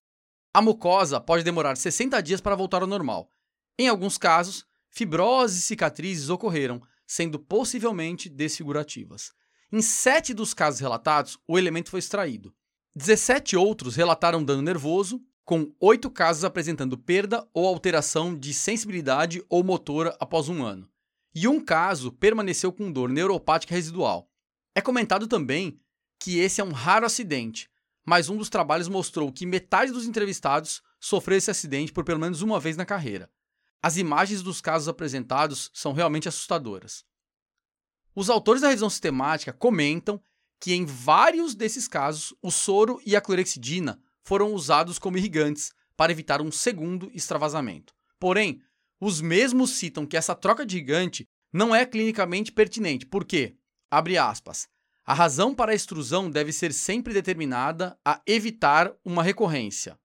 A 0.54 0.62
mucosa 0.62 1.22
pode 1.22 1.46
demorar 1.46 1.78
60 1.78 2.22
dias 2.22 2.42
para 2.42 2.56
voltar 2.56 2.82
ao 2.82 2.88
normal. 2.88 3.30
Em 3.80 3.88
alguns 3.88 4.18
casos, 4.18 4.66
fibrose 4.90 5.60
e 5.60 5.62
cicatrizes 5.62 6.30
ocorreram, 6.30 6.82
sendo 7.08 7.40
possivelmente 7.40 8.28
desfigurativas. 8.28 9.32
Em 9.72 9.82
sete 9.82 10.34
dos 10.34 10.54
casos 10.54 10.82
relatados, 10.82 11.40
o 11.48 11.58
elemento 11.58 11.90
foi 11.90 12.00
extraído. 12.00 12.54
17 12.98 13.56
outros 13.56 13.96
relataram 13.96 14.44
dano 14.44 14.62
nervoso, 14.62 15.22
com 15.46 15.74
oito 15.80 16.12
casos 16.12 16.44
apresentando 16.44 16.98
perda 16.98 17.48
ou 17.54 17.66
alteração 17.66 18.38
de 18.38 18.54
sensibilidade 18.54 19.42
ou 19.50 19.64
motora 19.64 20.16
após 20.20 20.50
um 20.50 20.64
ano. 20.64 20.90
E 21.34 21.48
um 21.48 21.64
caso 21.64 22.12
permaneceu 22.12 22.74
com 22.74 22.92
dor 22.92 23.10
neuropática 23.10 23.74
residual. 23.74 24.30
É 24.76 24.82
comentado 24.82 25.28
também 25.28 25.80
que 26.20 26.40
esse 26.40 26.60
é 26.60 26.64
um 26.64 26.72
raro 26.72 27.06
acidente, 27.06 27.71
mas 28.06 28.30
um 28.30 28.38
dos 28.38 28.50
trabalhos 28.50 28.88
mostrou 28.88 29.32
que 29.32 29.46
metade 29.46 29.92
dos 29.92 30.06
entrevistados 30.06 30.82
sofreu 31.00 31.38
esse 31.38 31.52
acidente 31.52 31.92
por 31.92 32.04
pelo 32.04 32.20
menos 32.20 32.42
uma 32.42 32.60
vez 32.60 32.76
na 32.78 32.86
carreira. 32.86 33.30
As 33.82 33.98
imagens 33.98 34.42
dos 34.44 34.62
casos 34.62 34.88
apresentados 34.88 35.72
são 35.74 35.94
realmente 35.94 36.28
assustadoras. 36.28 37.04
Os 38.14 38.30
autores 38.30 38.62
da 38.62 38.68
revisão 38.68 38.90
sistemática 38.90 39.54
comentam 39.54 40.22
que 40.60 40.74
em 40.74 40.86
vários 40.86 41.56
desses 41.56 41.88
casos 41.88 42.36
o 42.42 42.52
soro 42.52 43.02
e 43.06 43.16
a 43.16 43.22
clorexidina 43.22 44.00
foram 44.24 44.54
usados 44.54 45.00
como 45.00 45.18
irrigantes 45.18 45.72
para 45.98 46.12
evitar 46.12 46.42
um 46.42 46.52
segundo 46.52 47.10
extravasamento. 47.14 47.94
Porém, 48.20 48.62
os 49.00 49.20
mesmos 49.20 49.72
citam 49.72 50.06
que 50.06 50.16
essa 50.16 50.36
troca 50.36 50.64
de 50.66 50.78
irrigante 50.78 51.28
não 51.52 51.76
é 51.76 51.86
clinicamente 51.86 52.52
pertinente, 52.52 53.06
porque, 53.06 53.56
abre 53.90 54.18
aspas, 54.18 54.70
a 55.12 55.14
razão 55.14 55.54
para 55.54 55.74
a 55.74 55.76
extrusão 55.76 56.32
deve 56.32 56.54
ser 56.54 56.72
sempre 56.72 57.14
determinada 57.14 58.00
a 58.06 58.22
evitar 58.26 58.96
uma 59.04 59.22
recorrência. 59.22 60.00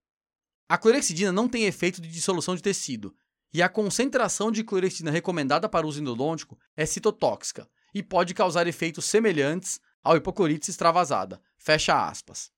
A 0.69 0.77
clorexidina 0.77 1.31
não 1.31 1.49
tem 1.49 1.65
efeito 1.65 2.01
de 2.01 2.09
dissolução 2.09 2.57
de 2.57 2.61
tecido, 2.61 3.17
e 3.55 3.63
a 3.63 3.69
concentração 3.69 4.51
de 4.51 4.65
clorexidina 4.65 5.13
recomendada 5.13 5.69
para 5.69 5.87
uso 5.87 6.01
endodôntico 6.01 6.59
é 6.77 6.85
citotóxica 6.85 7.71
e 7.95 8.03
pode 8.03 8.35
causar 8.35 8.67
efeitos 8.67 9.05
semelhantes 9.05 9.79
ao 10.03 10.17
hipoclorite 10.17 10.73
extravasada. 10.73 11.41
Fecha 11.57 12.09
aspas. 12.09 12.51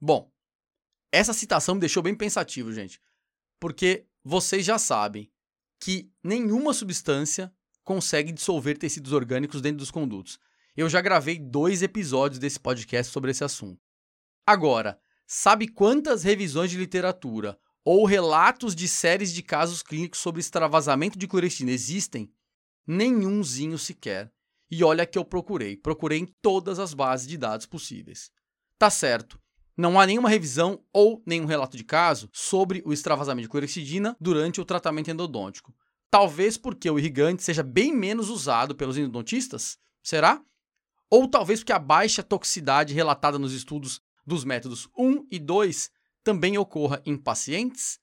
Bom, 0.00 0.28
essa 1.12 1.32
citação 1.32 1.76
me 1.76 1.80
deixou 1.80 2.02
bem 2.02 2.16
pensativo, 2.16 2.72
gente, 2.72 3.00
porque 3.60 4.08
vocês 4.24 4.66
já 4.66 4.76
sabem 4.76 5.30
que 5.78 6.10
nenhuma 6.20 6.74
substância 6.74 7.54
consegue 7.84 8.32
dissolver 8.32 8.76
tecidos 8.76 9.12
orgânicos 9.12 9.60
dentro 9.60 9.78
dos 9.78 9.92
condutos. 9.92 10.36
Eu 10.76 10.88
já 10.88 11.00
gravei 11.00 11.38
dois 11.38 11.82
episódios 11.82 12.38
desse 12.38 12.58
podcast 12.58 13.12
sobre 13.12 13.30
esse 13.30 13.42
assunto. 13.42 13.80
Agora, 14.46 15.00
sabe 15.26 15.68
quantas 15.68 16.22
revisões 16.22 16.70
de 16.70 16.76
literatura 16.76 17.58
ou 17.84 18.04
relatos 18.04 18.74
de 18.74 18.86
séries 18.86 19.32
de 19.32 19.42
casos 19.42 19.82
clínicos 19.82 20.20
sobre 20.20 20.40
extravasamento 20.40 21.18
de 21.18 21.26
clorexidina 21.26 21.72
existem? 21.72 22.32
Nenhumzinho 22.86 23.78
sequer. 23.78 24.32
E 24.70 24.84
olha 24.84 25.04
que 25.04 25.18
eu 25.18 25.24
procurei, 25.24 25.76
procurei 25.76 26.18
em 26.18 26.26
todas 26.40 26.78
as 26.78 26.94
bases 26.94 27.26
de 27.26 27.36
dados 27.36 27.66
possíveis. 27.66 28.30
Tá 28.78 28.88
certo. 28.88 29.40
Não 29.76 29.98
há 29.98 30.06
nenhuma 30.06 30.28
revisão 30.28 30.84
ou 30.92 31.22
nenhum 31.26 31.46
relato 31.46 31.76
de 31.76 31.84
caso 31.84 32.28
sobre 32.32 32.82
o 32.84 32.92
extravasamento 32.92 33.46
de 33.46 33.50
clorexidina 33.50 34.16
durante 34.20 34.60
o 34.60 34.64
tratamento 34.64 35.10
endodôntico. 35.10 35.74
Talvez 36.10 36.56
porque 36.56 36.90
o 36.90 36.98
irrigante 36.98 37.42
seja 37.42 37.62
bem 37.62 37.94
menos 37.94 38.28
usado 38.28 38.74
pelos 38.74 38.96
endodontistas? 38.96 39.78
Será? 40.02 40.42
Ou 41.10 41.26
talvez 41.26 41.60
porque 41.60 41.72
a 41.72 41.78
baixa 41.78 42.22
toxicidade 42.22 42.94
relatada 42.94 43.36
nos 43.38 43.52
estudos 43.52 44.00
dos 44.24 44.44
métodos 44.44 44.88
1 44.96 45.26
e 45.28 45.40
2 45.40 45.90
também 46.22 46.56
ocorra 46.56 47.02
em 47.04 47.16
pacientes, 47.16 47.98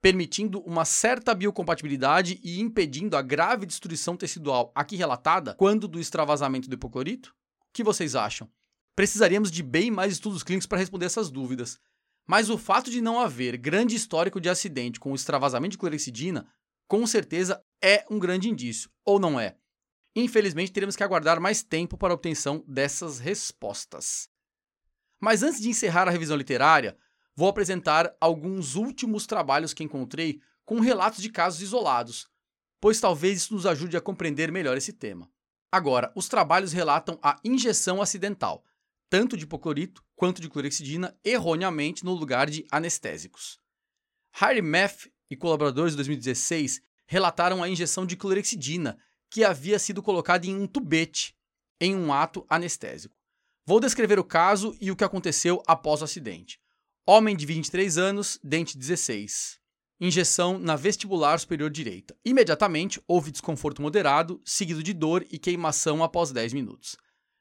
permitindo 0.00 0.60
uma 0.60 0.84
certa 0.84 1.34
biocompatibilidade 1.34 2.40
e 2.42 2.60
impedindo 2.60 3.16
a 3.16 3.22
grave 3.22 3.64
destruição 3.64 4.16
tecidual 4.16 4.72
aqui 4.74 4.96
relatada 4.96 5.54
quando 5.54 5.86
do 5.86 6.00
extravasamento 6.00 6.68
do 6.68 6.74
hipoclorito? 6.74 7.30
O 7.60 7.72
que 7.72 7.84
vocês 7.84 8.16
acham? 8.16 8.50
Precisaríamos 8.96 9.52
de 9.52 9.62
bem 9.62 9.90
mais 9.90 10.12
estudos 10.12 10.42
clínicos 10.42 10.66
para 10.66 10.78
responder 10.78 11.06
essas 11.06 11.30
dúvidas. 11.30 11.78
Mas 12.26 12.50
o 12.50 12.58
fato 12.58 12.90
de 12.90 13.00
não 13.00 13.20
haver 13.20 13.56
grande 13.56 13.94
histórico 13.94 14.40
de 14.40 14.48
acidente 14.48 14.98
com 14.98 15.12
o 15.12 15.14
extravasamento 15.14 15.72
de 15.72 15.78
clorexidina, 15.78 16.46
com 16.88 17.06
certeza 17.06 17.62
é 17.82 18.04
um 18.10 18.18
grande 18.18 18.48
indício, 18.48 18.90
ou 19.04 19.20
não 19.20 19.38
é? 19.38 19.56
Infelizmente, 20.20 20.72
teremos 20.72 20.96
que 20.96 21.04
aguardar 21.04 21.40
mais 21.40 21.62
tempo 21.62 21.96
para 21.96 22.12
a 22.12 22.16
obtenção 22.16 22.64
dessas 22.66 23.20
respostas. 23.20 24.28
Mas 25.20 25.44
antes 25.44 25.60
de 25.60 25.68
encerrar 25.68 26.08
a 26.08 26.10
revisão 26.10 26.36
literária, 26.36 26.98
vou 27.36 27.48
apresentar 27.48 28.12
alguns 28.20 28.74
últimos 28.74 29.28
trabalhos 29.28 29.72
que 29.72 29.84
encontrei 29.84 30.40
com 30.64 30.80
relatos 30.80 31.22
de 31.22 31.30
casos 31.30 31.62
isolados, 31.62 32.28
pois 32.80 32.98
talvez 32.98 33.38
isso 33.38 33.54
nos 33.54 33.64
ajude 33.64 33.96
a 33.96 34.00
compreender 34.00 34.50
melhor 34.50 34.76
esse 34.76 34.92
tema. 34.92 35.30
Agora, 35.70 36.10
os 36.16 36.28
trabalhos 36.28 36.72
relatam 36.72 37.16
a 37.22 37.38
injeção 37.44 38.02
acidental, 38.02 38.64
tanto 39.08 39.36
de 39.36 39.44
hipoclorito 39.44 40.02
quanto 40.16 40.42
de 40.42 40.48
clorexidina, 40.48 41.16
erroneamente 41.24 42.04
no 42.04 42.12
lugar 42.12 42.50
de 42.50 42.66
anestésicos. 42.72 43.60
Harry 44.32 44.62
Meff 44.62 45.12
e 45.30 45.36
colaboradores 45.36 45.92
de 45.92 45.98
2016 45.98 46.82
relataram 47.06 47.62
a 47.62 47.68
injeção 47.68 48.04
de 48.04 48.16
clorexidina, 48.16 48.98
que 49.30 49.44
havia 49.44 49.78
sido 49.78 50.02
colocada 50.02 50.46
em 50.46 50.56
um 50.56 50.66
tubete, 50.66 51.34
em 51.80 51.94
um 51.94 52.12
ato 52.12 52.44
anestésico. 52.48 53.14
Vou 53.66 53.80
descrever 53.80 54.18
o 54.18 54.24
caso 54.24 54.76
e 54.80 54.90
o 54.90 54.96
que 54.96 55.04
aconteceu 55.04 55.62
após 55.66 56.00
o 56.00 56.04
acidente. 56.04 56.58
Homem 57.06 57.36
de 57.36 57.44
23 57.46 57.98
anos, 57.98 58.38
dente 58.42 58.76
16. 58.76 59.58
Injeção 60.00 60.58
na 60.58 60.76
vestibular 60.76 61.38
superior 61.38 61.70
direita. 61.70 62.16
Imediatamente 62.24 63.02
houve 63.06 63.30
desconforto 63.30 63.82
moderado, 63.82 64.40
seguido 64.44 64.82
de 64.82 64.92
dor 64.92 65.26
e 65.30 65.38
queimação 65.38 66.02
após 66.02 66.30
10 66.30 66.52
minutos. 66.52 66.96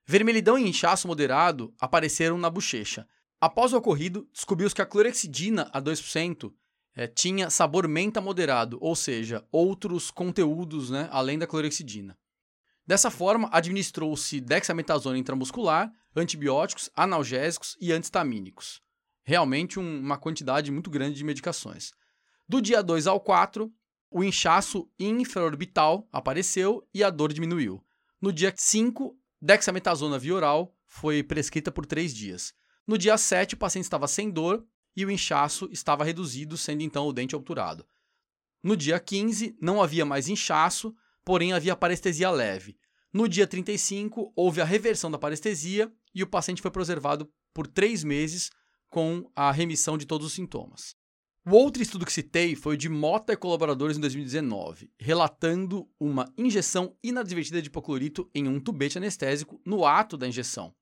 Vermelhidão 0.06 0.58
e 0.58 0.68
inchaço 0.68 1.08
moderado 1.08 1.74
apareceram 1.80 2.38
na 2.38 2.50
bochecha. 2.50 3.08
Após 3.40 3.74
o 3.74 3.78
ocorrido, 3.78 4.28
descobriu-se 4.34 4.74
que 4.74 4.82
a 4.82 4.86
clorexidina 4.86 5.70
a 5.72 5.82
2% 5.82 6.52
é, 6.98 7.08
tinha 7.08 7.50
sabor 7.50 7.88
menta 7.88 8.20
moderado, 8.20 8.78
ou 8.82 8.96
seja, 8.96 9.46
outros 9.52 10.12
conteúdos 10.12 10.90
né, 10.90 11.08
além 11.12 11.40
da 11.40 11.48
clorexidina. 11.48 12.18
Dessa 12.86 13.10
forma, 13.10 13.48
administrou-se 13.54 14.42
dexametasona 14.42 15.18
intramuscular, 15.18 15.90
antibióticos, 16.16 16.90
analgésicos 16.96 17.78
e 17.80 17.94
antistamínicos 17.94 18.82
realmente 19.28 19.78
um, 19.78 20.00
uma 20.00 20.18
quantidade 20.18 20.72
muito 20.72 20.90
grande 20.90 21.18
de 21.18 21.24
medicações. 21.26 21.92
Do 22.48 22.62
dia 22.62 22.82
2 22.82 23.08
ao 23.08 23.20
4, 23.20 23.70
o 24.10 24.24
inchaço 24.24 24.90
infraorbital 24.98 26.08
apareceu 26.14 26.82
e 26.94 27.04
a 27.04 27.10
dor 27.10 27.34
diminuiu. 27.34 27.84
No 28.22 28.32
dia 28.32 28.54
5, 28.56 29.20
dexametasona 29.42 30.18
via 30.18 30.34
oral 30.34 30.74
foi 30.86 31.22
prescrita 31.22 31.74
por 31.74 31.86
3 31.86 32.16
dias. 32.16 32.54
No 32.88 32.98
dia 32.98 33.18
7, 33.18 33.56
o 33.56 33.58
paciente 33.58 33.84
estava 33.84 34.08
sem 34.08 34.32
dor 34.32 34.66
e 34.98 35.06
o 35.06 35.12
inchaço 35.12 35.70
estava 35.72 36.04
reduzido, 36.04 36.58
sendo 36.58 36.82
então 36.82 37.08
o 37.08 37.14
dente 37.14 37.36
obturado. 37.36 37.86
No 38.64 38.76
dia 38.76 39.00
15, 39.00 39.56
não 39.62 39.80
havia 39.80 40.04
mais 40.04 40.28
inchaço, 40.28 40.96
porém 41.24 41.54
havia 41.54 41.76
parestesia 41.76 42.32
leve. 42.32 42.76
No 43.14 43.30
dia 43.30 43.46
35, 43.46 44.34
houve 44.36 44.60
a 44.60 44.66
reversão 44.66 45.12
da 45.12 45.20
parestesia 45.20 45.94
e 46.16 46.24
o 46.24 46.28
paciente 46.28 46.64
foi 46.64 46.72
preservado 46.72 47.32
por 47.54 47.68
3 47.68 48.04
meses 48.04 48.50
com 48.90 49.30
a 49.36 49.52
remissão 49.52 50.00
de 50.00 50.06
todos 50.08 50.26
os 50.26 50.34
sintomas. 50.34 50.96
O 51.46 51.52
outro 51.52 51.82
estudo 51.82 52.06
que 52.06 52.12
citei 52.12 52.56
foi 52.56 52.74
o 52.74 52.78
de 52.78 52.90
Mota 52.90 53.34
e 53.34 53.38
colaboradores 53.38 53.98
em 53.98 54.02
2019, 54.02 54.92
relatando 55.00 55.88
uma 56.00 56.34
injeção 56.36 56.98
inadvertida 57.04 57.62
de 57.62 57.68
hipoclorito 57.68 58.30
em 58.34 58.48
um 58.48 58.60
tubete 58.60 58.98
anestésico 58.98 59.62
no 59.64 59.86
ato 59.86 60.18
da 60.18 60.28
injeção. 60.28 60.74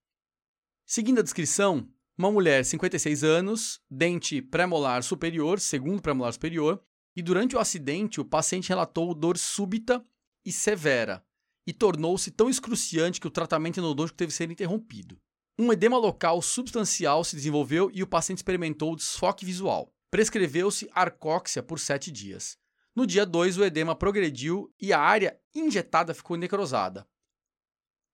Seguindo 0.84 1.20
a 1.20 1.22
descrição, 1.22 1.88
uma 2.18 2.32
mulher, 2.32 2.64
56 2.64 3.22
anos, 3.22 3.80
dente 3.90 4.40
premolar 4.40 5.02
superior, 5.02 5.60
segundo 5.60 6.00
premolar 6.00 6.32
superior, 6.32 6.82
e 7.14 7.22
durante 7.22 7.54
o 7.54 7.58
acidente 7.58 8.20
o 8.20 8.24
paciente 8.24 8.68
relatou 8.70 9.14
dor 9.14 9.36
súbita 9.36 10.04
e 10.44 10.50
severa, 10.50 11.24
e 11.66 11.72
tornou-se 11.72 12.30
tão 12.30 12.48
excruciante 12.48 13.20
que 13.20 13.26
o 13.26 13.30
tratamento 13.30 13.78
endodôntico 13.78 14.16
teve 14.16 14.30
que 14.30 14.36
ser 14.36 14.50
interrompido. 14.50 15.20
Um 15.58 15.72
edema 15.72 15.98
local 15.98 16.40
substancial 16.40 17.24
se 17.24 17.36
desenvolveu 17.36 17.90
e 17.92 18.02
o 18.02 18.06
paciente 18.06 18.38
experimentou 18.38 18.94
desfoque 18.94 19.44
visual. 19.44 19.92
Prescreveu-se 20.10 20.88
arcóxia 20.92 21.62
por 21.62 21.78
sete 21.78 22.10
dias. 22.10 22.58
No 22.94 23.06
dia 23.06 23.26
2, 23.26 23.58
o 23.58 23.64
edema 23.64 23.94
progrediu 23.94 24.72
e 24.80 24.92
a 24.92 25.00
área 25.00 25.38
injetada 25.54 26.14
ficou 26.14 26.36
necrosada. 26.36 27.06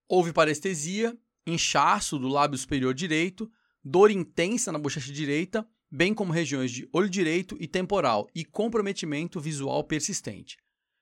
Houve 0.08 0.32
parestesia, 0.32 1.16
inchaço 1.46 2.18
do 2.18 2.28
lábio 2.28 2.58
superior 2.58 2.94
direito, 2.94 3.50
dor 3.84 4.10
intensa 4.10 4.70
na 4.70 4.78
bochecha 4.78 5.12
direita, 5.12 5.66
bem 5.90 6.14
como 6.14 6.32
regiões 6.32 6.70
de 6.70 6.88
olho 6.92 7.08
direito 7.08 7.56
e 7.60 7.66
temporal 7.66 8.28
e 8.34 8.44
comprometimento 8.44 9.40
visual 9.40 9.84
persistente. 9.84 10.56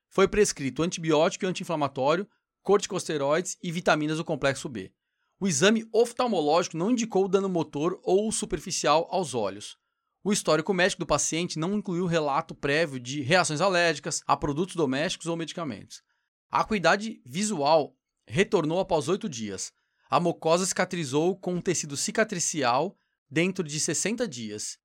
Foi 0.08 0.26
prescrito 0.26 0.82
antibiótico 0.82 1.44
e 1.44 1.49
anti-inflamatório, 1.49 2.28
corticosteroides 2.62 3.56
e 3.62 3.70
vitaminas 3.70 4.16
do 4.16 4.25
complexo 4.25 4.68
B. 4.68 4.92
O 5.38 5.46
exame 5.46 5.88
oftalmológico 5.92 6.76
não 6.76 6.90
indicou 6.90 7.28
dano 7.28 7.49
motor 7.49 7.99
ou 8.02 8.30
superficial 8.30 9.08
aos 9.10 9.34
olhos. 9.34 9.78
O 10.22 10.32
histórico 10.32 10.75
médico 10.75 11.00
do 11.00 11.06
paciente 11.06 11.58
não 11.58 11.75
incluiu 11.75 12.04
relato 12.04 12.54
prévio 12.54 13.00
de 13.00 13.22
reações 13.22 13.60
alérgicas 13.62 14.22
a 14.26 14.37
produtos 14.37 14.76
domésticos 14.76 15.28
ou 15.28 15.37
medicamentos. 15.37 16.02
A 16.50 16.60
acuidade 16.60 17.22
visual 17.25 17.96
retornou 18.26 18.80
após 18.80 19.08
oito 19.08 19.28
dias. 19.28 19.72
A 20.11 20.19
mucosa 20.19 20.67
cicatrizou 20.67 21.37
com 21.37 21.55
um 21.55 21.61
tecido 21.61 21.97
cicatricial 21.97 22.99
dentro 23.31 23.62
de 23.62 23.79
60 23.79 24.26
dias. 24.26 24.76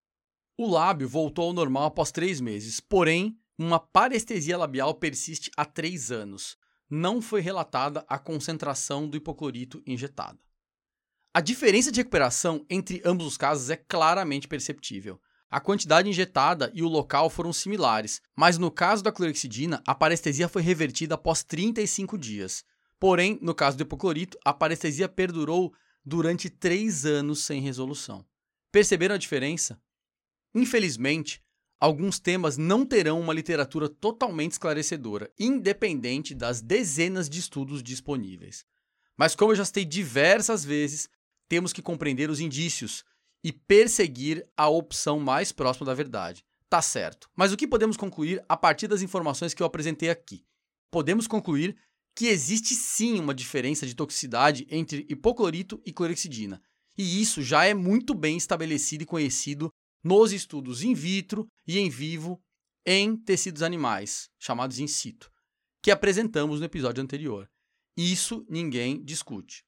O 0.56 0.70
lábio 0.70 1.10
voltou 1.10 1.46
ao 1.48 1.54
normal 1.54 1.86
após 1.86 2.12
três 2.12 2.40
meses, 2.40 2.80
porém, 2.80 3.36
uma 3.58 3.80
parestesia 3.80 4.56
labial 4.56 4.94
persiste 4.94 5.50
há 5.58 5.66
três 5.66 6.12
anos. 6.12 6.56
Não 6.88 7.24
foi 7.24 7.42
relatada 7.42 8.06
a 8.08 8.20
concentração 8.20 9.10
do 9.10 9.18
hipoclorito 9.18 9.82
injetada. 9.88 10.38
A 11.34 11.42
diferença 11.42 11.92
de 11.92 12.02
recuperação 12.02 12.64
entre 12.70 13.02
ambos 13.04 13.26
os 13.26 13.36
casos 13.36 13.72
é 13.72 13.76
claramente 13.76 14.48
perceptível. 14.48 15.20
a 15.50 15.60
quantidade 15.60 16.10
injetada 16.10 16.70
e 16.74 16.84
o 16.84 16.88
local 16.88 17.30
foram 17.30 17.54
similares, 17.54 18.22
mas 18.36 18.58
no 18.58 18.70
caso 18.70 19.02
da 19.02 19.12
clorexidina, 19.12 19.82
a 19.88 19.96
parestesia 19.96 20.50
foi 20.50 20.62
revertida 20.62 21.16
após 21.16 21.44
35 21.44 22.18
dias. 22.18 22.64
Porém, 23.00 23.38
no 23.42 23.54
caso 23.54 23.78
do 23.78 23.82
hipoclorito, 23.82 24.38
a 24.44 24.54
parestesia 24.54 25.08
perdurou 25.10 25.74
durante 26.04 26.50
três 26.50 27.06
anos 27.06 27.44
sem 27.44 27.62
resolução. 27.62 28.26
Perceberam 28.72 29.16
a 29.16 29.18
diferença? 29.18 29.82
Infelizmente, 30.54 31.42
alguns 31.80 32.20
temas 32.20 32.58
não 32.58 32.86
terão 32.86 33.20
uma 33.20 33.34
literatura 33.34 33.90
totalmente 33.90 34.54
esclarecedora, 34.54 35.32
independente 35.40 36.34
das 36.34 36.62
dezenas 36.62 37.30
de 37.30 37.40
estudos 37.40 37.84
disponíveis. 37.84 38.66
Mas, 39.18 39.36
como 39.36 39.52
eu 39.52 39.56
já 39.56 39.66
citei 39.66 39.86
diversas 39.86 40.64
vezes, 40.64 41.10
temos 41.48 41.72
que 41.72 41.82
compreender 41.82 42.30
os 42.30 42.40
indícios 42.40 43.04
e 43.44 43.52
perseguir 43.52 44.48
a 44.58 44.68
opção 44.68 45.20
mais 45.20 45.52
próxima 45.52 45.86
da 45.86 45.94
verdade. 45.94 46.44
Tá 46.70 46.82
certo. 46.82 47.30
Mas 47.36 47.52
o 47.54 47.58
que 47.58 47.68
podemos 47.68 47.96
concluir 47.96 48.44
a 48.50 48.58
partir 48.58 48.88
das 48.88 49.02
informações 49.02 49.54
que 49.54 49.62
eu 49.62 49.68
apresentei 49.68 50.10
aqui? 50.10 50.44
Podemos 50.92 51.28
concluir 51.28 51.78
que 52.16 52.28
existe 52.28 52.74
sim 52.74 53.20
uma 53.20 53.36
diferença 53.36 53.86
de 53.86 53.94
toxicidade 53.94 54.66
entre 54.70 55.06
hipoclorito 55.10 55.82
e 55.86 55.92
clorexidina. 55.92 56.62
E 56.98 57.22
isso 57.22 57.44
já 57.44 57.66
é 57.66 57.74
muito 57.74 58.16
bem 58.16 58.38
estabelecido 58.38 59.04
e 59.04 59.06
conhecido 59.06 59.70
nos 60.02 60.32
estudos 60.32 60.82
in 60.82 60.94
vitro 60.94 61.46
e 61.68 61.78
em 61.78 61.90
vivo 61.90 62.42
em 62.86 63.18
tecidos 63.18 63.62
animais, 63.62 64.30
chamados 64.40 64.80
in 64.80 64.88
situ, 64.88 65.30
que 65.82 65.92
apresentamos 65.92 66.60
no 66.60 66.66
episódio 66.66 67.04
anterior. 67.04 67.50
Isso 67.98 68.46
ninguém 68.48 69.04
discute. 69.04 69.66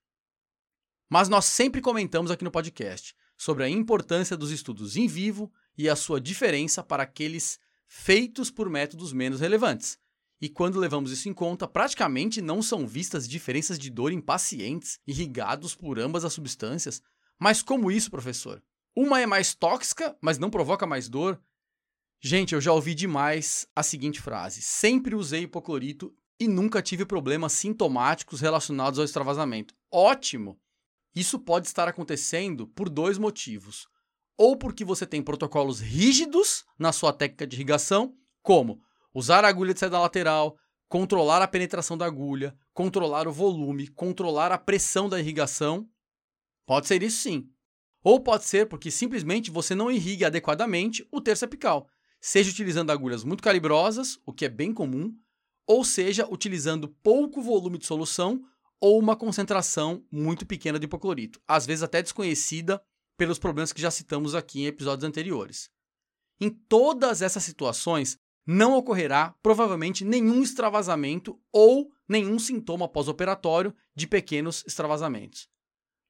Mas 1.10 1.28
nós 1.28 1.46
sempre 1.46 1.82
comentamos 1.82 2.32
aqui 2.32 2.44
no 2.44 2.52
podcast 2.52 3.14
sobre 3.38 3.64
a 3.64 3.70
importância 3.70 4.38
dos 4.38 4.52
estudos 4.52 4.96
em 4.96 5.08
vivo 5.08 5.52
e 5.78 5.90
a 5.90 5.96
sua 5.96 6.22
diferença 6.22 6.84
para 6.84 7.04
aqueles 7.04 7.60
feitos 7.88 8.50
por 8.52 8.70
métodos 8.70 9.12
menos 9.12 9.40
relevantes. 9.40 9.98
E 10.40 10.48
quando 10.48 10.80
levamos 10.80 11.12
isso 11.12 11.28
em 11.28 11.34
conta, 11.34 11.68
praticamente 11.68 12.42
não 12.42 12.62
são 12.62 12.88
vistas 12.88 13.28
diferenças 13.28 13.80
de 13.80 13.90
dor 13.90 14.12
em 14.12 14.22
pacientes 14.22 15.00
irrigados 15.08 15.76
por 15.76 16.00
ambas 16.00 16.24
as 16.24 16.34
substâncias. 16.34 17.02
Mas 17.40 17.64
como 17.64 17.92
isso, 17.92 18.12
professor? 18.12 18.64
Uma 18.96 19.20
é 19.20 19.26
mais 19.26 19.56
tóxica, 19.56 20.16
mas 20.22 20.38
não 20.38 20.50
provoca 20.50 20.86
mais 20.86 21.10
dor? 21.10 21.42
Gente, 22.20 22.54
eu 22.54 22.62
já 22.62 22.72
ouvi 22.72 22.96
demais 22.96 23.68
a 23.76 23.82
seguinte 23.82 24.22
frase: 24.22 24.62
sempre 24.62 25.16
usei 25.16 25.44
hipoclorito 25.44 26.14
e 26.40 26.48
nunca 26.48 26.82
tive 26.82 27.06
problemas 27.06 27.54
sintomáticos 27.54 28.42
relacionados 28.42 29.00
ao 29.00 29.06
extravasamento. 29.06 29.76
Ótimo! 29.92 30.60
Isso 31.16 31.40
pode 31.40 31.66
estar 31.68 31.88
acontecendo 31.88 32.68
por 32.68 32.90
dois 32.90 33.18
motivos. 33.18 33.88
Ou 34.38 34.56
porque 34.56 34.86
você 34.86 35.06
tem 35.06 35.22
protocolos 35.22 35.80
rígidos 35.80 36.64
na 36.78 36.92
sua 36.92 37.12
técnica 37.12 37.48
de 37.48 37.56
irrigação, 37.56 38.16
como 38.44 38.84
usar 39.18 39.44
a 39.44 39.48
agulha 39.48 39.74
de 39.74 39.80
saída 39.80 39.98
lateral, 39.98 40.56
controlar 40.88 41.42
a 41.42 41.48
penetração 41.48 41.98
da 41.98 42.06
agulha, 42.06 42.56
controlar 42.72 43.28
o 43.28 43.32
volume, 43.32 43.88
controlar 43.88 44.52
a 44.52 44.60
pressão 44.60 45.10
da 45.10 45.20
irrigação. 45.20 45.90
Pode 46.68 46.86
ser 46.86 47.02
isso 47.02 47.24
sim. 47.24 47.50
Ou 48.04 48.20
pode 48.20 48.46
ser 48.46 48.70
porque 48.70 48.92
simplesmente 48.92 49.50
você 49.50 49.74
não 49.74 49.90
irrigue 49.90 50.24
adequadamente 50.24 51.04
o 51.12 51.20
terço 51.20 51.46
apical, 51.46 51.90
seja 52.22 52.52
utilizando 52.52 52.92
agulhas 52.92 53.24
muito 53.24 53.42
calibrosas, 53.42 54.20
o 54.24 54.32
que 54.32 54.46
é 54.46 54.50
bem 54.50 54.72
comum, 54.72 55.12
ou 55.66 55.84
seja 55.84 56.28
utilizando 56.32 56.88
pouco 57.02 57.42
volume 57.42 57.80
de 57.80 57.88
solução 57.88 58.40
ou 58.80 59.00
uma 59.00 59.16
concentração 59.16 60.06
muito 60.12 60.46
pequena 60.46 60.78
de 60.78 60.86
hipoclorito, 60.86 61.42
às 61.48 61.66
vezes 61.66 61.82
até 61.82 62.04
desconhecida 62.04 62.80
pelos 63.18 63.40
problemas 63.40 63.74
que 63.74 63.82
já 63.82 63.90
citamos 63.90 64.36
aqui 64.36 64.62
em 64.62 64.68
episódios 64.68 65.10
anteriores. 65.10 65.72
Em 66.40 66.52
todas 66.52 67.24
essas 67.24 67.42
situações, 67.42 68.20
não 68.48 68.78
ocorrerá 68.78 69.36
provavelmente 69.44 70.06
nenhum 70.06 70.42
extravasamento 70.42 71.38
ou 71.52 71.92
nenhum 72.08 72.40
sintoma 72.40 72.88
pós-operatório 72.88 73.76
de 73.94 74.08
pequenos 74.08 74.64
extravasamentos. 74.66 75.50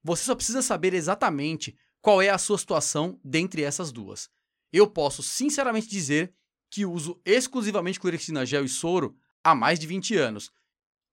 Você 0.04 0.22
só 0.22 0.36
precisa 0.36 0.62
saber 0.62 0.94
exatamente 0.94 1.76
qual 2.00 2.22
é 2.22 2.30
a 2.30 2.38
sua 2.38 2.56
situação 2.56 3.20
dentre 3.24 3.62
essas 3.62 3.90
duas. 3.90 4.30
Eu 4.72 4.86
posso 4.86 5.20
sinceramente 5.20 5.88
dizer 5.88 6.32
que 6.70 6.86
uso 6.86 7.20
exclusivamente 7.24 7.98
clorexina 7.98 8.46
gel 8.46 8.64
e 8.64 8.68
soro 8.68 9.16
há 9.42 9.52
mais 9.52 9.80
de 9.80 9.88
20 9.88 10.16
anos. 10.16 10.52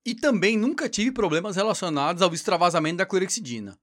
E 0.05 0.13
também 0.13 0.55
nunca 0.55 0.87
tive 0.87 1.11
problemas 1.11 1.55
relacionados 1.55 2.21
ao 2.21 2.31
extravasamento 2.33 2.97
da 2.97 3.05
clorexidina. 3.05 3.79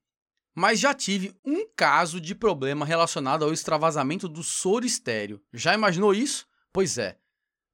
Mas 0.55 0.79
já 0.79 0.95
tive 0.95 1.35
um 1.45 1.67
caso 1.75 2.21
de 2.21 2.35
problema 2.35 2.87
relacionado 2.87 3.45
ao 3.45 3.53
extravasamento 3.53 4.29
do 4.29 4.45
soro 4.45 4.85
estéreo. 4.85 5.43
Já 5.53 5.75
imaginou 5.75 6.15
isso? 6.15 6.47
Pois 6.73 6.99
é. 6.99 7.19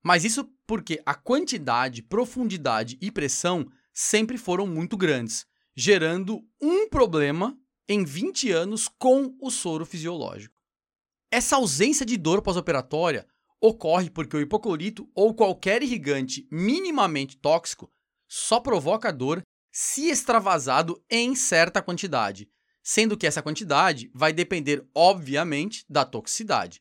Mas 0.03 0.25
isso 0.25 0.49
porque 0.67 1.01
a 1.05 1.15
quantidade, 1.15 2.03
profundidade 2.03 2.99
e 3.01 3.11
pressão 3.11 3.71
sempre 3.93 4.39
foram 4.39 4.67
muito 4.67 4.97
grandes, 4.97 5.47
gerando 5.77 6.41
um 6.61 6.89
problema 6.89 7.59
em 7.89 8.05
20 8.05 8.51
anos 8.51 8.89
com 8.89 9.35
o 9.41 9.51
soro 9.51 9.85
fisiológico. 9.87 10.55
Essa 11.31 11.57
ausência 11.57 12.07
de 12.07 12.17
dor 12.17 12.43
pós-operatória 12.43 13.27
ocorre 13.61 14.09
porque 14.09 14.37
o 14.37 14.41
hipoclorito 14.41 15.11
ou 15.15 15.35
qualquer 15.35 15.83
irrigante 15.83 16.47
minimamente 16.51 17.37
tóxico 17.37 17.91
só 18.29 18.61
provoca 18.61 19.13
dor 19.13 19.43
se 19.73 20.09
extravasado 20.09 21.03
em 21.11 21.35
certa 21.35 21.83
quantidade, 21.83 22.49
sendo 22.83 23.17
que 23.17 23.27
essa 23.27 23.43
quantidade 23.43 24.11
vai 24.15 24.33
depender, 24.33 24.87
obviamente, 24.95 25.85
da 25.89 26.05
toxicidade. 26.05 26.81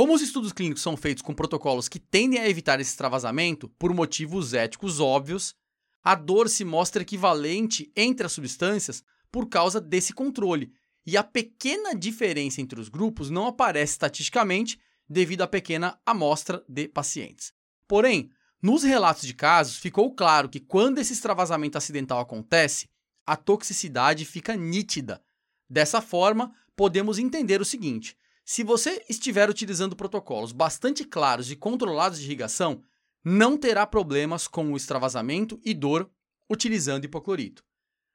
Como 0.00 0.14
os 0.14 0.22
estudos 0.22 0.50
clínicos 0.50 0.82
são 0.82 0.96
feitos 0.96 1.22
com 1.22 1.34
protocolos 1.34 1.86
que 1.86 1.98
tendem 1.98 2.40
a 2.40 2.48
evitar 2.48 2.80
esse 2.80 2.88
extravasamento 2.88 3.68
por 3.78 3.92
motivos 3.92 4.54
éticos 4.54 4.98
óbvios, 4.98 5.54
a 6.02 6.14
dor 6.14 6.48
se 6.48 6.64
mostra 6.64 7.02
equivalente 7.02 7.92
entre 7.94 8.24
as 8.24 8.32
substâncias 8.32 9.04
por 9.30 9.50
causa 9.50 9.78
desse 9.78 10.14
controle. 10.14 10.72
E 11.04 11.18
a 11.18 11.22
pequena 11.22 11.94
diferença 11.94 12.62
entre 12.62 12.80
os 12.80 12.88
grupos 12.88 13.28
não 13.28 13.46
aparece 13.46 13.92
estatisticamente 13.92 14.80
devido 15.06 15.42
à 15.42 15.46
pequena 15.46 16.00
amostra 16.06 16.64
de 16.66 16.88
pacientes. 16.88 17.52
Porém, 17.86 18.30
nos 18.62 18.82
relatos 18.82 19.26
de 19.26 19.34
casos, 19.34 19.76
ficou 19.76 20.14
claro 20.14 20.48
que 20.48 20.60
quando 20.60 20.98
esse 20.98 21.12
extravasamento 21.12 21.76
acidental 21.76 22.20
acontece, 22.20 22.88
a 23.26 23.36
toxicidade 23.36 24.24
fica 24.24 24.56
nítida. 24.56 25.22
Dessa 25.68 26.00
forma, 26.00 26.54
podemos 26.74 27.18
entender 27.18 27.60
o 27.60 27.66
seguinte: 27.66 28.16
se 28.52 28.64
você 28.64 29.00
estiver 29.08 29.48
utilizando 29.48 29.94
protocolos 29.94 30.50
bastante 30.50 31.04
claros 31.04 31.52
e 31.52 31.54
controlados 31.54 32.18
de 32.18 32.24
irrigação, 32.24 32.82
não 33.24 33.56
terá 33.56 33.86
problemas 33.86 34.48
com 34.48 34.72
o 34.72 34.76
extravasamento 34.76 35.60
e 35.64 35.72
dor 35.72 36.10
utilizando 36.50 37.04
hipoclorito. 37.04 37.64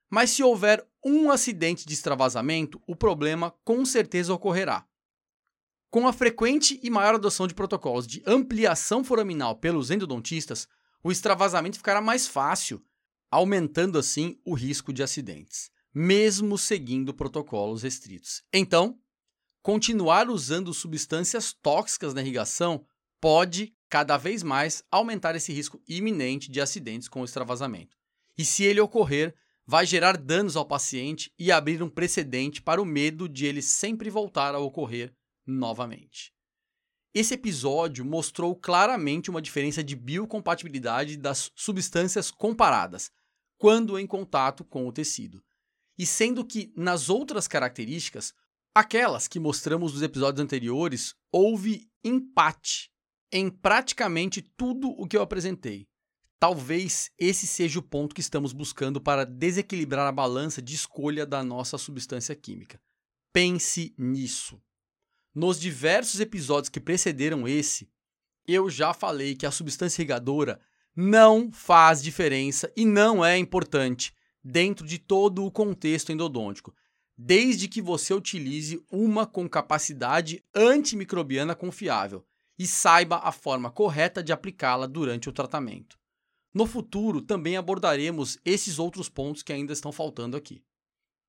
Mas 0.09 0.31
se 0.31 0.43
houver 0.43 0.85
um 1.01 1.31
acidente 1.31 1.85
de 1.85 1.93
extravasamento, 1.93 2.81
o 2.85 2.97
problema 2.97 3.55
com 3.63 3.85
certeza 3.85 4.33
ocorrerá. 4.33 4.85
Com 5.89 6.05
a 6.05 6.11
frequente 6.11 6.81
e 6.83 6.89
maior 6.89 7.15
adoção 7.15 7.47
de 7.47 7.53
protocolos 7.53 8.05
de 8.05 8.21
ampliação 8.27 9.05
foraminal 9.05 9.55
pelos 9.55 9.89
endodontistas, 9.89 10.67
o 11.01 11.13
extravasamento 11.13 11.77
ficará 11.77 12.01
mais 12.01 12.27
fácil, 12.27 12.83
aumentando 13.31 13.97
assim 13.97 14.37
o 14.43 14.53
risco 14.53 14.91
de 14.91 15.01
acidentes, 15.01 15.71
mesmo 15.93 16.57
seguindo 16.57 17.13
protocolos 17.13 17.83
restritos. 17.83 18.43
Então, 18.51 18.99
continuar 19.65 20.29
usando 20.29 20.71
substâncias 20.75 21.51
tóxicas 21.51 22.13
na 22.13 22.21
irrigação 22.21 22.85
pode, 23.19 23.73
cada 23.89 24.15
vez 24.15 24.43
mais, 24.43 24.83
aumentar 24.91 25.35
esse 25.35 25.51
risco 25.51 25.81
iminente 25.87 26.51
de 26.51 26.61
acidentes 26.61 27.07
com 27.07 27.25
extravasamento. 27.25 27.97
E 28.37 28.45
se 28.45 28.63
ele 28.63 28.79
ocorrer, 28.79 29.33
vai 29.65 29.83
gerar 29.83 30.17
danos 30.17 30.55
ao 30.55 30.67
paciente 30.67 31.33
e 31.39 31.51
abrir 31.51 31.81
um 31.81 31.89
precedente 31.89 32.61
para 32.61 32.79
o 32.79 32.85
medo 32.85 33.27
de 33.27 33.47
ele 33.47 33.63
sempre 33.63 34.07
voltar 34.07 34.53
a 34.53 34.59
ocorrer 34.59 35.11
novamente. 35.47 36.31
Esse 37.11 37.33
episódio 37.33 38.05
mostrou 38.05 38.55
claramente 38.55 39.31
uma 39.31 39.41
diferença 39.41 39.83
de 39.83 39.95
biocompatibilidade 39.95 41.17
das 41.17 41.51
substâncias 41.55 42.29
comparadas 42.29 43.09
quando 43.57 43.97
em 43.97 44.05
contato 44.05 44.63
com 44.63 44.87
o 44.87 44.93
tecido. 44.93 45.43
E 45.97 46.05
sendo 46.05 46.45
que 46.45 46.71
nas 46.77 47.09
outras 47.09 47.47
características, 47.47 48.31
aquelas 48.75 49.25
que 49.25 49.39
mostramos 49.39 49.93
nos 49.93 50.01
episódios 50.01 50.43
anteriores, 50.43 51.15
houve 51.31 51.89
empate 52.03 52.91
em 53.31 53.49
praticamente 53.49 54.41
tudo 54.41 54.89
o 54.89 55.07
que 55.07 55.15
eu 55.15 55.21
apresentei. 55.21 55.87
Talvez 56.37 57.09
esse 57.17 57.47
seja 57.47 57.79
o 57.79 57.81
ponto 57.81 58.13
que 58.13 58.19
estamos 58.19 58.51
buscando 58.51 58.99
para 58.99 59.25
desequilibrar 59.25 60.05
a 60.05 60.11
balança 60.11 60.61
de 60.61 60.75
escolha 60.75 61.25
da 61.25 61.41
nossa 61.41 61.77
substância 61.77 62.35
química. 62.35 62.79
Pense 63.31 63.95
nisso. 63.97 64.61
Nos 65.33 65.59
diversos 65.59 66.19
episódios 66.19 66.69
que 66.69 66.79
precederam 66.79 67.47
esse, 67.47 67.89
eu 68.45 68.69
já 68.69 68.93
falei 68.93 69.35
que 69.35 69.45
a 69.45 69.51
substância 69.51 70.01
irrigadora 70.01 70.59
não 70.95 71.51
faz 71.51 72.03
diferença 72.03 72.71
e 72.75 72.85
não 72.85 73.23
é 73.23 73.37
importante 73.37 74.13
dentro 74.43 74.85
de 74.85 74.99
todo 74.99 75.43
o 75.43 75.51
contexto 75.51 76.11
endodôntico, 76.11 76.73
desde 77.17 77.67
que 77.67 77.81
você 77.81 78.13
utilize 78.13 78.83
uma 78.91 79.25
com 79.25 79.47
capacidade 79.47 80.43
antimicrobiana 80.53 81.55
confiável 81.55 82.25
e 82.57 82.65
saiba 82.65 83.17
a 83.17 83.31
forma 83.31 83.69
correta 83.69 84.23
de 84.23 84.31
aplicá-la 84.31 84.87
durante 84.87 85.29
o 85.29 85.33
tratamento. 85.33 85.97
No 86.53 86.65
futuro, 86.65 87.21
também 87.21 87.57
abordaremos 87.57 88.37
esses 88.45 88.79
outros 88.79 89.09
pontos 89.09 89.43
que 89.43 89.51
ainda 89.51 89.73
estão 89.73 89.91
faltando 89.91 90.37
aqui. 90.37 90.63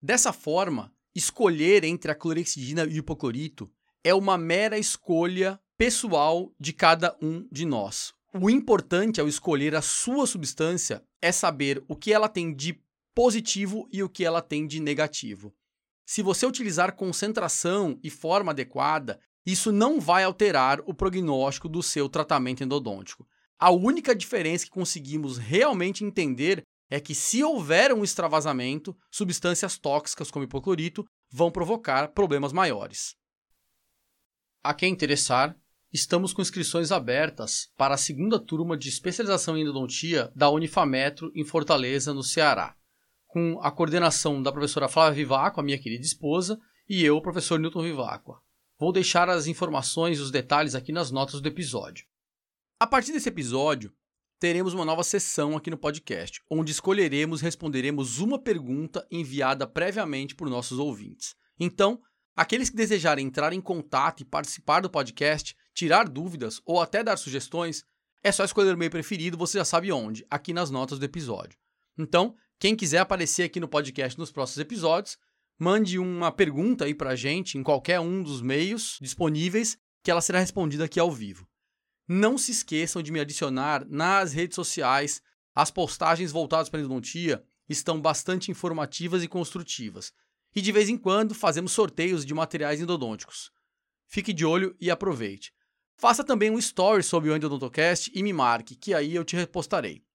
Dessa 0.00 0.32
forma, 0.32 0.92
escolher 1.14 1.82
entre 1.82 2.10
a 2.10 2.14
clorexidina 2.14 2.84
e 2.84 2.94
o 2.94 2.98
hipoclorito 2.98 3.70
é 4.04 4.14
uma 4.14 4.38
mera 4.38 4.78
escolha 4.78 5.60
pessoal 5.76 6.54
de 6.60 6.72
cada 6.72 7.16
um 7.20 7.46
de 7.50 7.64
nós. 7.64 8.14
O 8.32 8.48
importante 8.48 9.20
ao 9.20 9.26
escolher 9.26 9.74
a 9.74 9.82
sua 9.82 10.26
substância 10.26 11.02
é 11.20 11.32
saber 11.32 11.82
o 11.88 11.96
que 11.96 12.12
ela 12.12 12.28
tem 12.28 12.54
de 12.54 12.80
positivo 13.14 13.88
e 13.90 14.02
o 14.02 14.08
que 14.08 14.24
ela 14.24 14.42
tem 14.42 14.66
de 14.66 14.78
negativo. 14.78 15.54
Se 16.06 16.22
você 16.22 16.46
utilizar 16.46 16.94
concentração 16.94 17.98
e 18.00 18.08
forma 18.08 18.52
adequada, 18.52 19.18
isso 19.44 19.72
não 19.72 20.00
vai 20.00 20.22
alterar 20.22 20.80
o 20.86 20.94
prognóstico 20.94 21.68
do 21.68 21.82
seu 21.82 22.08
tratamento 22.08 22.62
endodôntico. 22.62 23.26
A 23.58 23.72
única 23.72 24.14
diferença 24.14 24.64
que 24.64 24.70
conseguimos 24.70 25.36
realmente 25.36 26.04
entender 26.04 26.62
é 26.88 27.00
que, 27.00 27.12
se 27.12 27.42
houver 27.42 27.92
um 27.92 28.04
extravasamento, 28.04 28.96
substâncias 29.10 29.76
tóxicas 29.76 30.30
como 30.30 30.44
hipoclorito 30.44 31.04
vão 31.28 31.50
provocar 31.50 32.12
problemas 32.12 32.52
maiores. 32.52 33.16
A 34.62 34.72
quem 34.72 34.92
interessar, 34.92 35.56
estamos 35.92 36.32
com 36.32 36.40
inscrições 36.40 36.92
abertas 36.92 37.68
para 37.76 37.96
a 37.96 37.98
segunda 37.98 38.38
turma 38.38 38.76
de 38.76 38.88
especialização 38.88 39.58
em 39.58 39.62
endodontia 39.62 40.30
da 40.36 40.48
Unifametro 40.50 41.32
em 41.34 41.44
Fortaleza, 41.44 42.14
no 42.14 42.22
Ceará 42.22 42.76
com 43.36 43.60
a 43.60 43.70
coordenação 43.70 44.42
da 44.42 44.50
professora 44.50 44.88
Flávia 44.88 45.16
Vivaco, 45.16 45.60
a 45.60 45.62
minha 45.62 45.76
querida 45.76 46.02
esposa, 46.02 46.58
e 46.88 47.04
eu, 47.04 47.18
o 47.18 47.20
professor 47.20 47.60
Newton 47.60 47.82
Vivaco. 47.82 48.42
Vou 48.80 48.90
deixar 48.90 49.28
as 49.28 49.46
informações 49.46 50.16
e 50.16 50.22
os 50.22 50.30
detalhes 50.30 50.74
aqui 50.74 50.90
nas 50.90 51.10
notas 51.10 51.42
do 51.42 51.46
episódio. 51.46 52.06
A 52.80 52.86
partir 52.86 53.12
desse 53.12 53.28
episódio, 53.28 53.92
teremos 54.40 54.72
uma 54.72 54.86
nova 54.86 55.04
sessão 55.04 55.54
aqui 55.54 55.68
no 55.68 55.76
podcast, 55.76 56.40
onde 56.50 56.72
escolheremos 56.72 57.42
e 57.42 57.44
responderemos 57.44 58.20
uma 58.20 58.38
pergunta 58.38 59.06
enviada 59.10 59.66
previamente 59.66 60.34
por 60.34 60.48
nossos 60.48 60.78
ouvintes. 60.78 61.34
Então, 61.60 62.00
aqueles 62.34 62.70
que 62.70 62.76
desejarem 62.76 63.26
entrar 63.26 63.52
em 63.52 63.60
contato 63.60 64.22
e 64.22 64.24
participar 64.24 64.80
do 64.80 64.88
podcast, 64.88 65.54
tirar 65.74 66.08
dúvidas 66.08 66.62
ou 66.64 66.80
até 66.80 67.04
dar 67.04 67.18
sugestões, 67.18 67.84
é 68.24 68.32
só 68.32 68.46
escolher 68.46 68.74
o 68.74 68.78
meio 68.78 68.90
preferido, 68.90 69.36
você 69.36 69.58
já 69.58 69.64
sabe 69.66 69.92
onde, 69.92 70.24
aqui 70.30 70.54
nas 70.54 70.70
notas 70.70 70.98
do 70.98 71.04
episódio. 71.04 71.58
Então, 71.98 72.34
quem 72.58 72.74
quiser 72.74 72.98
aparecer 72.98 73.44
aqui 73.44 73.60
no 73.60 73.68
podcast 73.68 74.18
nos 74.18 74.30
próximos 74.30 74.60
episódios, 74.60 75.18
mande 75.58 75.98
uma 75.98 76.32
pergunta 76.32 76.84
aí 76.86 76.94
pra 76.94 77.14
gente 77.14 77.58
em 77.58 77.62
qualquer 77.62 78.00
um 78.00 78.22
dos 78.22 78.40
meios 78.40 78.98
disponíveis 79.00 79.78
que 80.02 80.10
ela 80.10 80.22
será 80.22 80.38
respondida 80.38 80.84
aqui 80.84 80.98
ao 80.98 81.10
vivo. 81.10 81.46
Não 82.08 82.38
se 82.38 82.52
esqueçam 82.52 83.02
de 83.02 83.12
me 83.12 83.20
adicionar 83.20 83.84
nas 83.88 84.32
redes 84.32 84.54
sociais. 84.54 85.20
As 85.54 85.70
postagens 85.70 86.32
voltadas 86.32 86.68
para 86.68 86.78
a 86.78 86.82
endodontia 86.82 87.44
estão 87.68 88.00
bastante 88.00 88.50
informativas 88.50 89.22
e 89.22 89.28
construtivas. 89.28 90.12
E 90.54 90.62
de 90.62 90.72
vez 90.72 90.88
em 90.88 90.96
quando 90.96 91.34
fazemos 91.34 91.72
sorteios 91.72 92.24
de 92.24 92.32
materiais 92.32 92.80
endodônticos. 92.80 93.50
Fique 94.06 94.32
de 94.32 94.46
olho 94.46 94.74
e 94.80 94.90
aproveite. 94.90 95.52
Faça 95.98 96.22
também 96.22 96.50
um 96.50 96.58
story 96.58 97.02
sobre 97.02 97.30
o 97.30 97.36
Endodontocast 97.36 98.10
e 98.14 98.22
me 98.22 98.32
marque, 98.32 98.76
que 98.76 98.94
aí 98.94 99.14
eu 99.14 99.24
te 99.24 99.34
repostarei. 99.34 100.05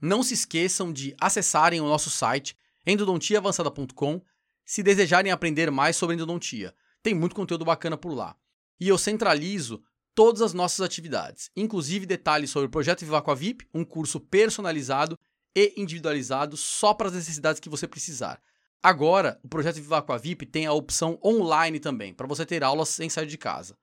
Não 0.00 0.22
se 0.22 0.34
esqueçam 0.34 0.92
de 0.92 1.14
acessarem 1.20 1.80
o 1.80 1.88
nosso 1.88 2.10
site 2.10 2.56
endodontiaavançada.com 2.86 4.22
se 4.64 4.82
desejarem 4.82 5.32
aprender 5.32 5.70
mais 5.70 5.96
sobre 5.96 6.14
endodontia. 6.14 6.74
Tem 7.02 7.14
muito 7.14 7.36
conteúdo 7.36 7.64
bacana 7.64 7.96
por 7.96 8.12
lá. 8.12 8.36
E 8.78 8.88
eu 8.88 8.98
centralizo 8.98 9.82
todas 10.14 10.42
as 10.42 10.52
nossas 10.52 10.80
atividades, 10.80 11.50
inclusive 11.54 12.06
detalhes 12.06 12.50
sobre 12.50 12.66
o 12.66 12.70
projeto 12.70 13.00
Vivaco 13.00 13.34
VIP, 13.34 13.66
um 13.72 13.84
curso 13.84 14.18
personalizado 14.18 15.18
e 15.54 15.72
individualizado 15.76 16.56
só 16.56 16.92
para 16.92 17.08
as 17.08 17.14
necessidades 17.14 17.60
que 17.60 17.68
você 17.68 17.86
precisar. 17.86 18.40
Agora, 18.82 19.40
o 19.42 19.48
projeto 19.48 19.76
Vivaco 19.76 20.18
VIP 20.18 20.46
tem 20.46 20.66
a 20.66 20.72
opção 20.72 21.18
online 21.24 21.80
também, 21.80 22.12
para 22.12 22.26
você 22.26 22.44
ter 22.44 22.62
aulas 22.62 22.88
sem 22.88 23.08
sair 23.08 23.26
de 23.26 23.38
casa. 23.38 23.76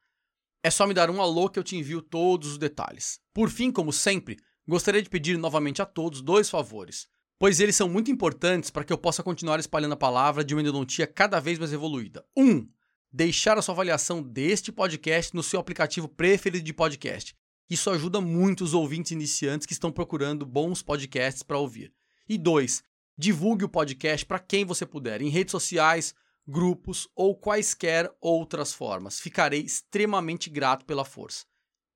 É 0.63 0.69
só 0.69 0.87
me 0.87 0.93
dar 0.93 1.09
um 1.09 1.21
alô 1.21 1.49
que 1.49 1.59
eu 1.59 1.63
te 1.63 1.75
envio 1.75 2.01
todos 2.01 2.51
os 2.51 2.57
detalhes. 2.57 3.19
Por 3.33 3.49
fim, 3.49 3.71
como 3.71 3.91
sempre, 3.91 4.37
Gostaria 4.67 5.01
de 5.01 5.09
pedir 5.09 5.37
novamente 5.37 5.81
a 5.81 5.85
todos 5.85 6.21
dois 6.21 6.49
favores, 6.49 7.07
pois 7.37 7.59
eles 7.59 7.75
são 7.75 7.89
muito 7.89 8.09
importantes 8.09 8.69
para 8.69 8.85
que 8.85 8.93
eu 8.93 8.97
possa 8.97 9.21
continuar 9.21 9.59
espalhando 9.59 9.93
a 9.93 9.97
palavra 9.97 10.43
de 10.43 10.55
uma 10.55 10.61
endodontia 10.61 11.05
cada 11.05 11.39
vez 11.39 11.59
mais 11.59 11.73
evoluída. 11.73 12.25
Um, 12.37 12.65
deixar 13.11 13.57
a 13.57 13.61
sua 13.61 13.73
avaliação 13.73 14.23
deste 14.23 14.71
podcast 14.71 15.35
no 15.35 15.43
seu 15.43 15.59
aplicativo 15.59 16.07
preferido 16.07 16.63
de 16.63 16.73
podcast. 16.73 17.35
Isso 17.69 17.89
ajuda 17.89 18.21
muito 18.21 18.63
os 18.63 18.73
ouvintes 18.73 19.11
iniciantes 19.11 19.67
que 19.67 19.73
estão 19.73 19.91
procurando 19.91 20.45
bons 20.45 20.81
podcasts 20.81 21.43
para 21.43 21.57
ouvir. 21.57 21.93
E 22.27 22.37
dois, 22.37 22.83
divulgue 23.17 23.65
o 23.65 23.69
podcast 23.69 24.25
para 24.25 24.39
quem 24.39 24.63
você 24.63 24.85
puder, 24.85 25.21
em 25.21 25.29
redes 25.29 25.51
sociais, 25.51 26.15
grupos 26.47 27.07
ou 27.15 27.35
quaisquer 27.35 28.09
outras 28.21 28.73
formas. 28.73 29.19
Ficarei 29.19 29.61
extremamente 29.61 30.49
grato 30.49 30.85
pela 30.85 31.03
força. 31.03 31.45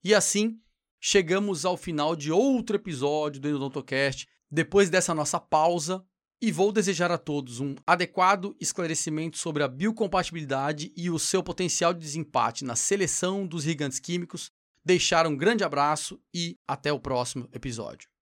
E 0.04 0.14
assim, 0.14 0.60
chegamos 1.00 1.66
ao 1.66 1.78
final 1.78 2.16
de 2.16 2.32
outro 2.32 2.76
episódio 2.76 3.40
do 3.42 3.48
Endodontocast, 3.48 4.28
depois 4.50 4.90
dessa 4.90 5.14
nossa 5.14 5.40
pausa, 5.40 6.04
e 6.42 6.52
vou 6.52 6.72
desejar 6.72 7.12
a 7.12 7.18
todos 7.18 7.60
um 7.60 7.76
adequado 7.86 8.56
esclarecimento 8.60 9.38
sobre 9.38 9.64
a 9.64 9.68
biocompatibilidade 9.68 10.94
e 10.96 11.10
o 11.10 11.18
seu 11.18 11.42
potencial 11.42 11.94
de 11.94 12.00
desempate 12.00 12.64
na 12.64 12.76
seleção 12.76 13.46
dos 13.46 13.64
gigantes 13.64 14.00
químicos. 14.00 14.52
Deixar 14.86 15.26
um 15.26 15.36
grande 15.36 15.64
abraço 15.64 16.20
e 16.34 16.58
até 16.68 16.94
o 16.94 17.00
próximo 17.00 17.50
episódio. 17.52 18.17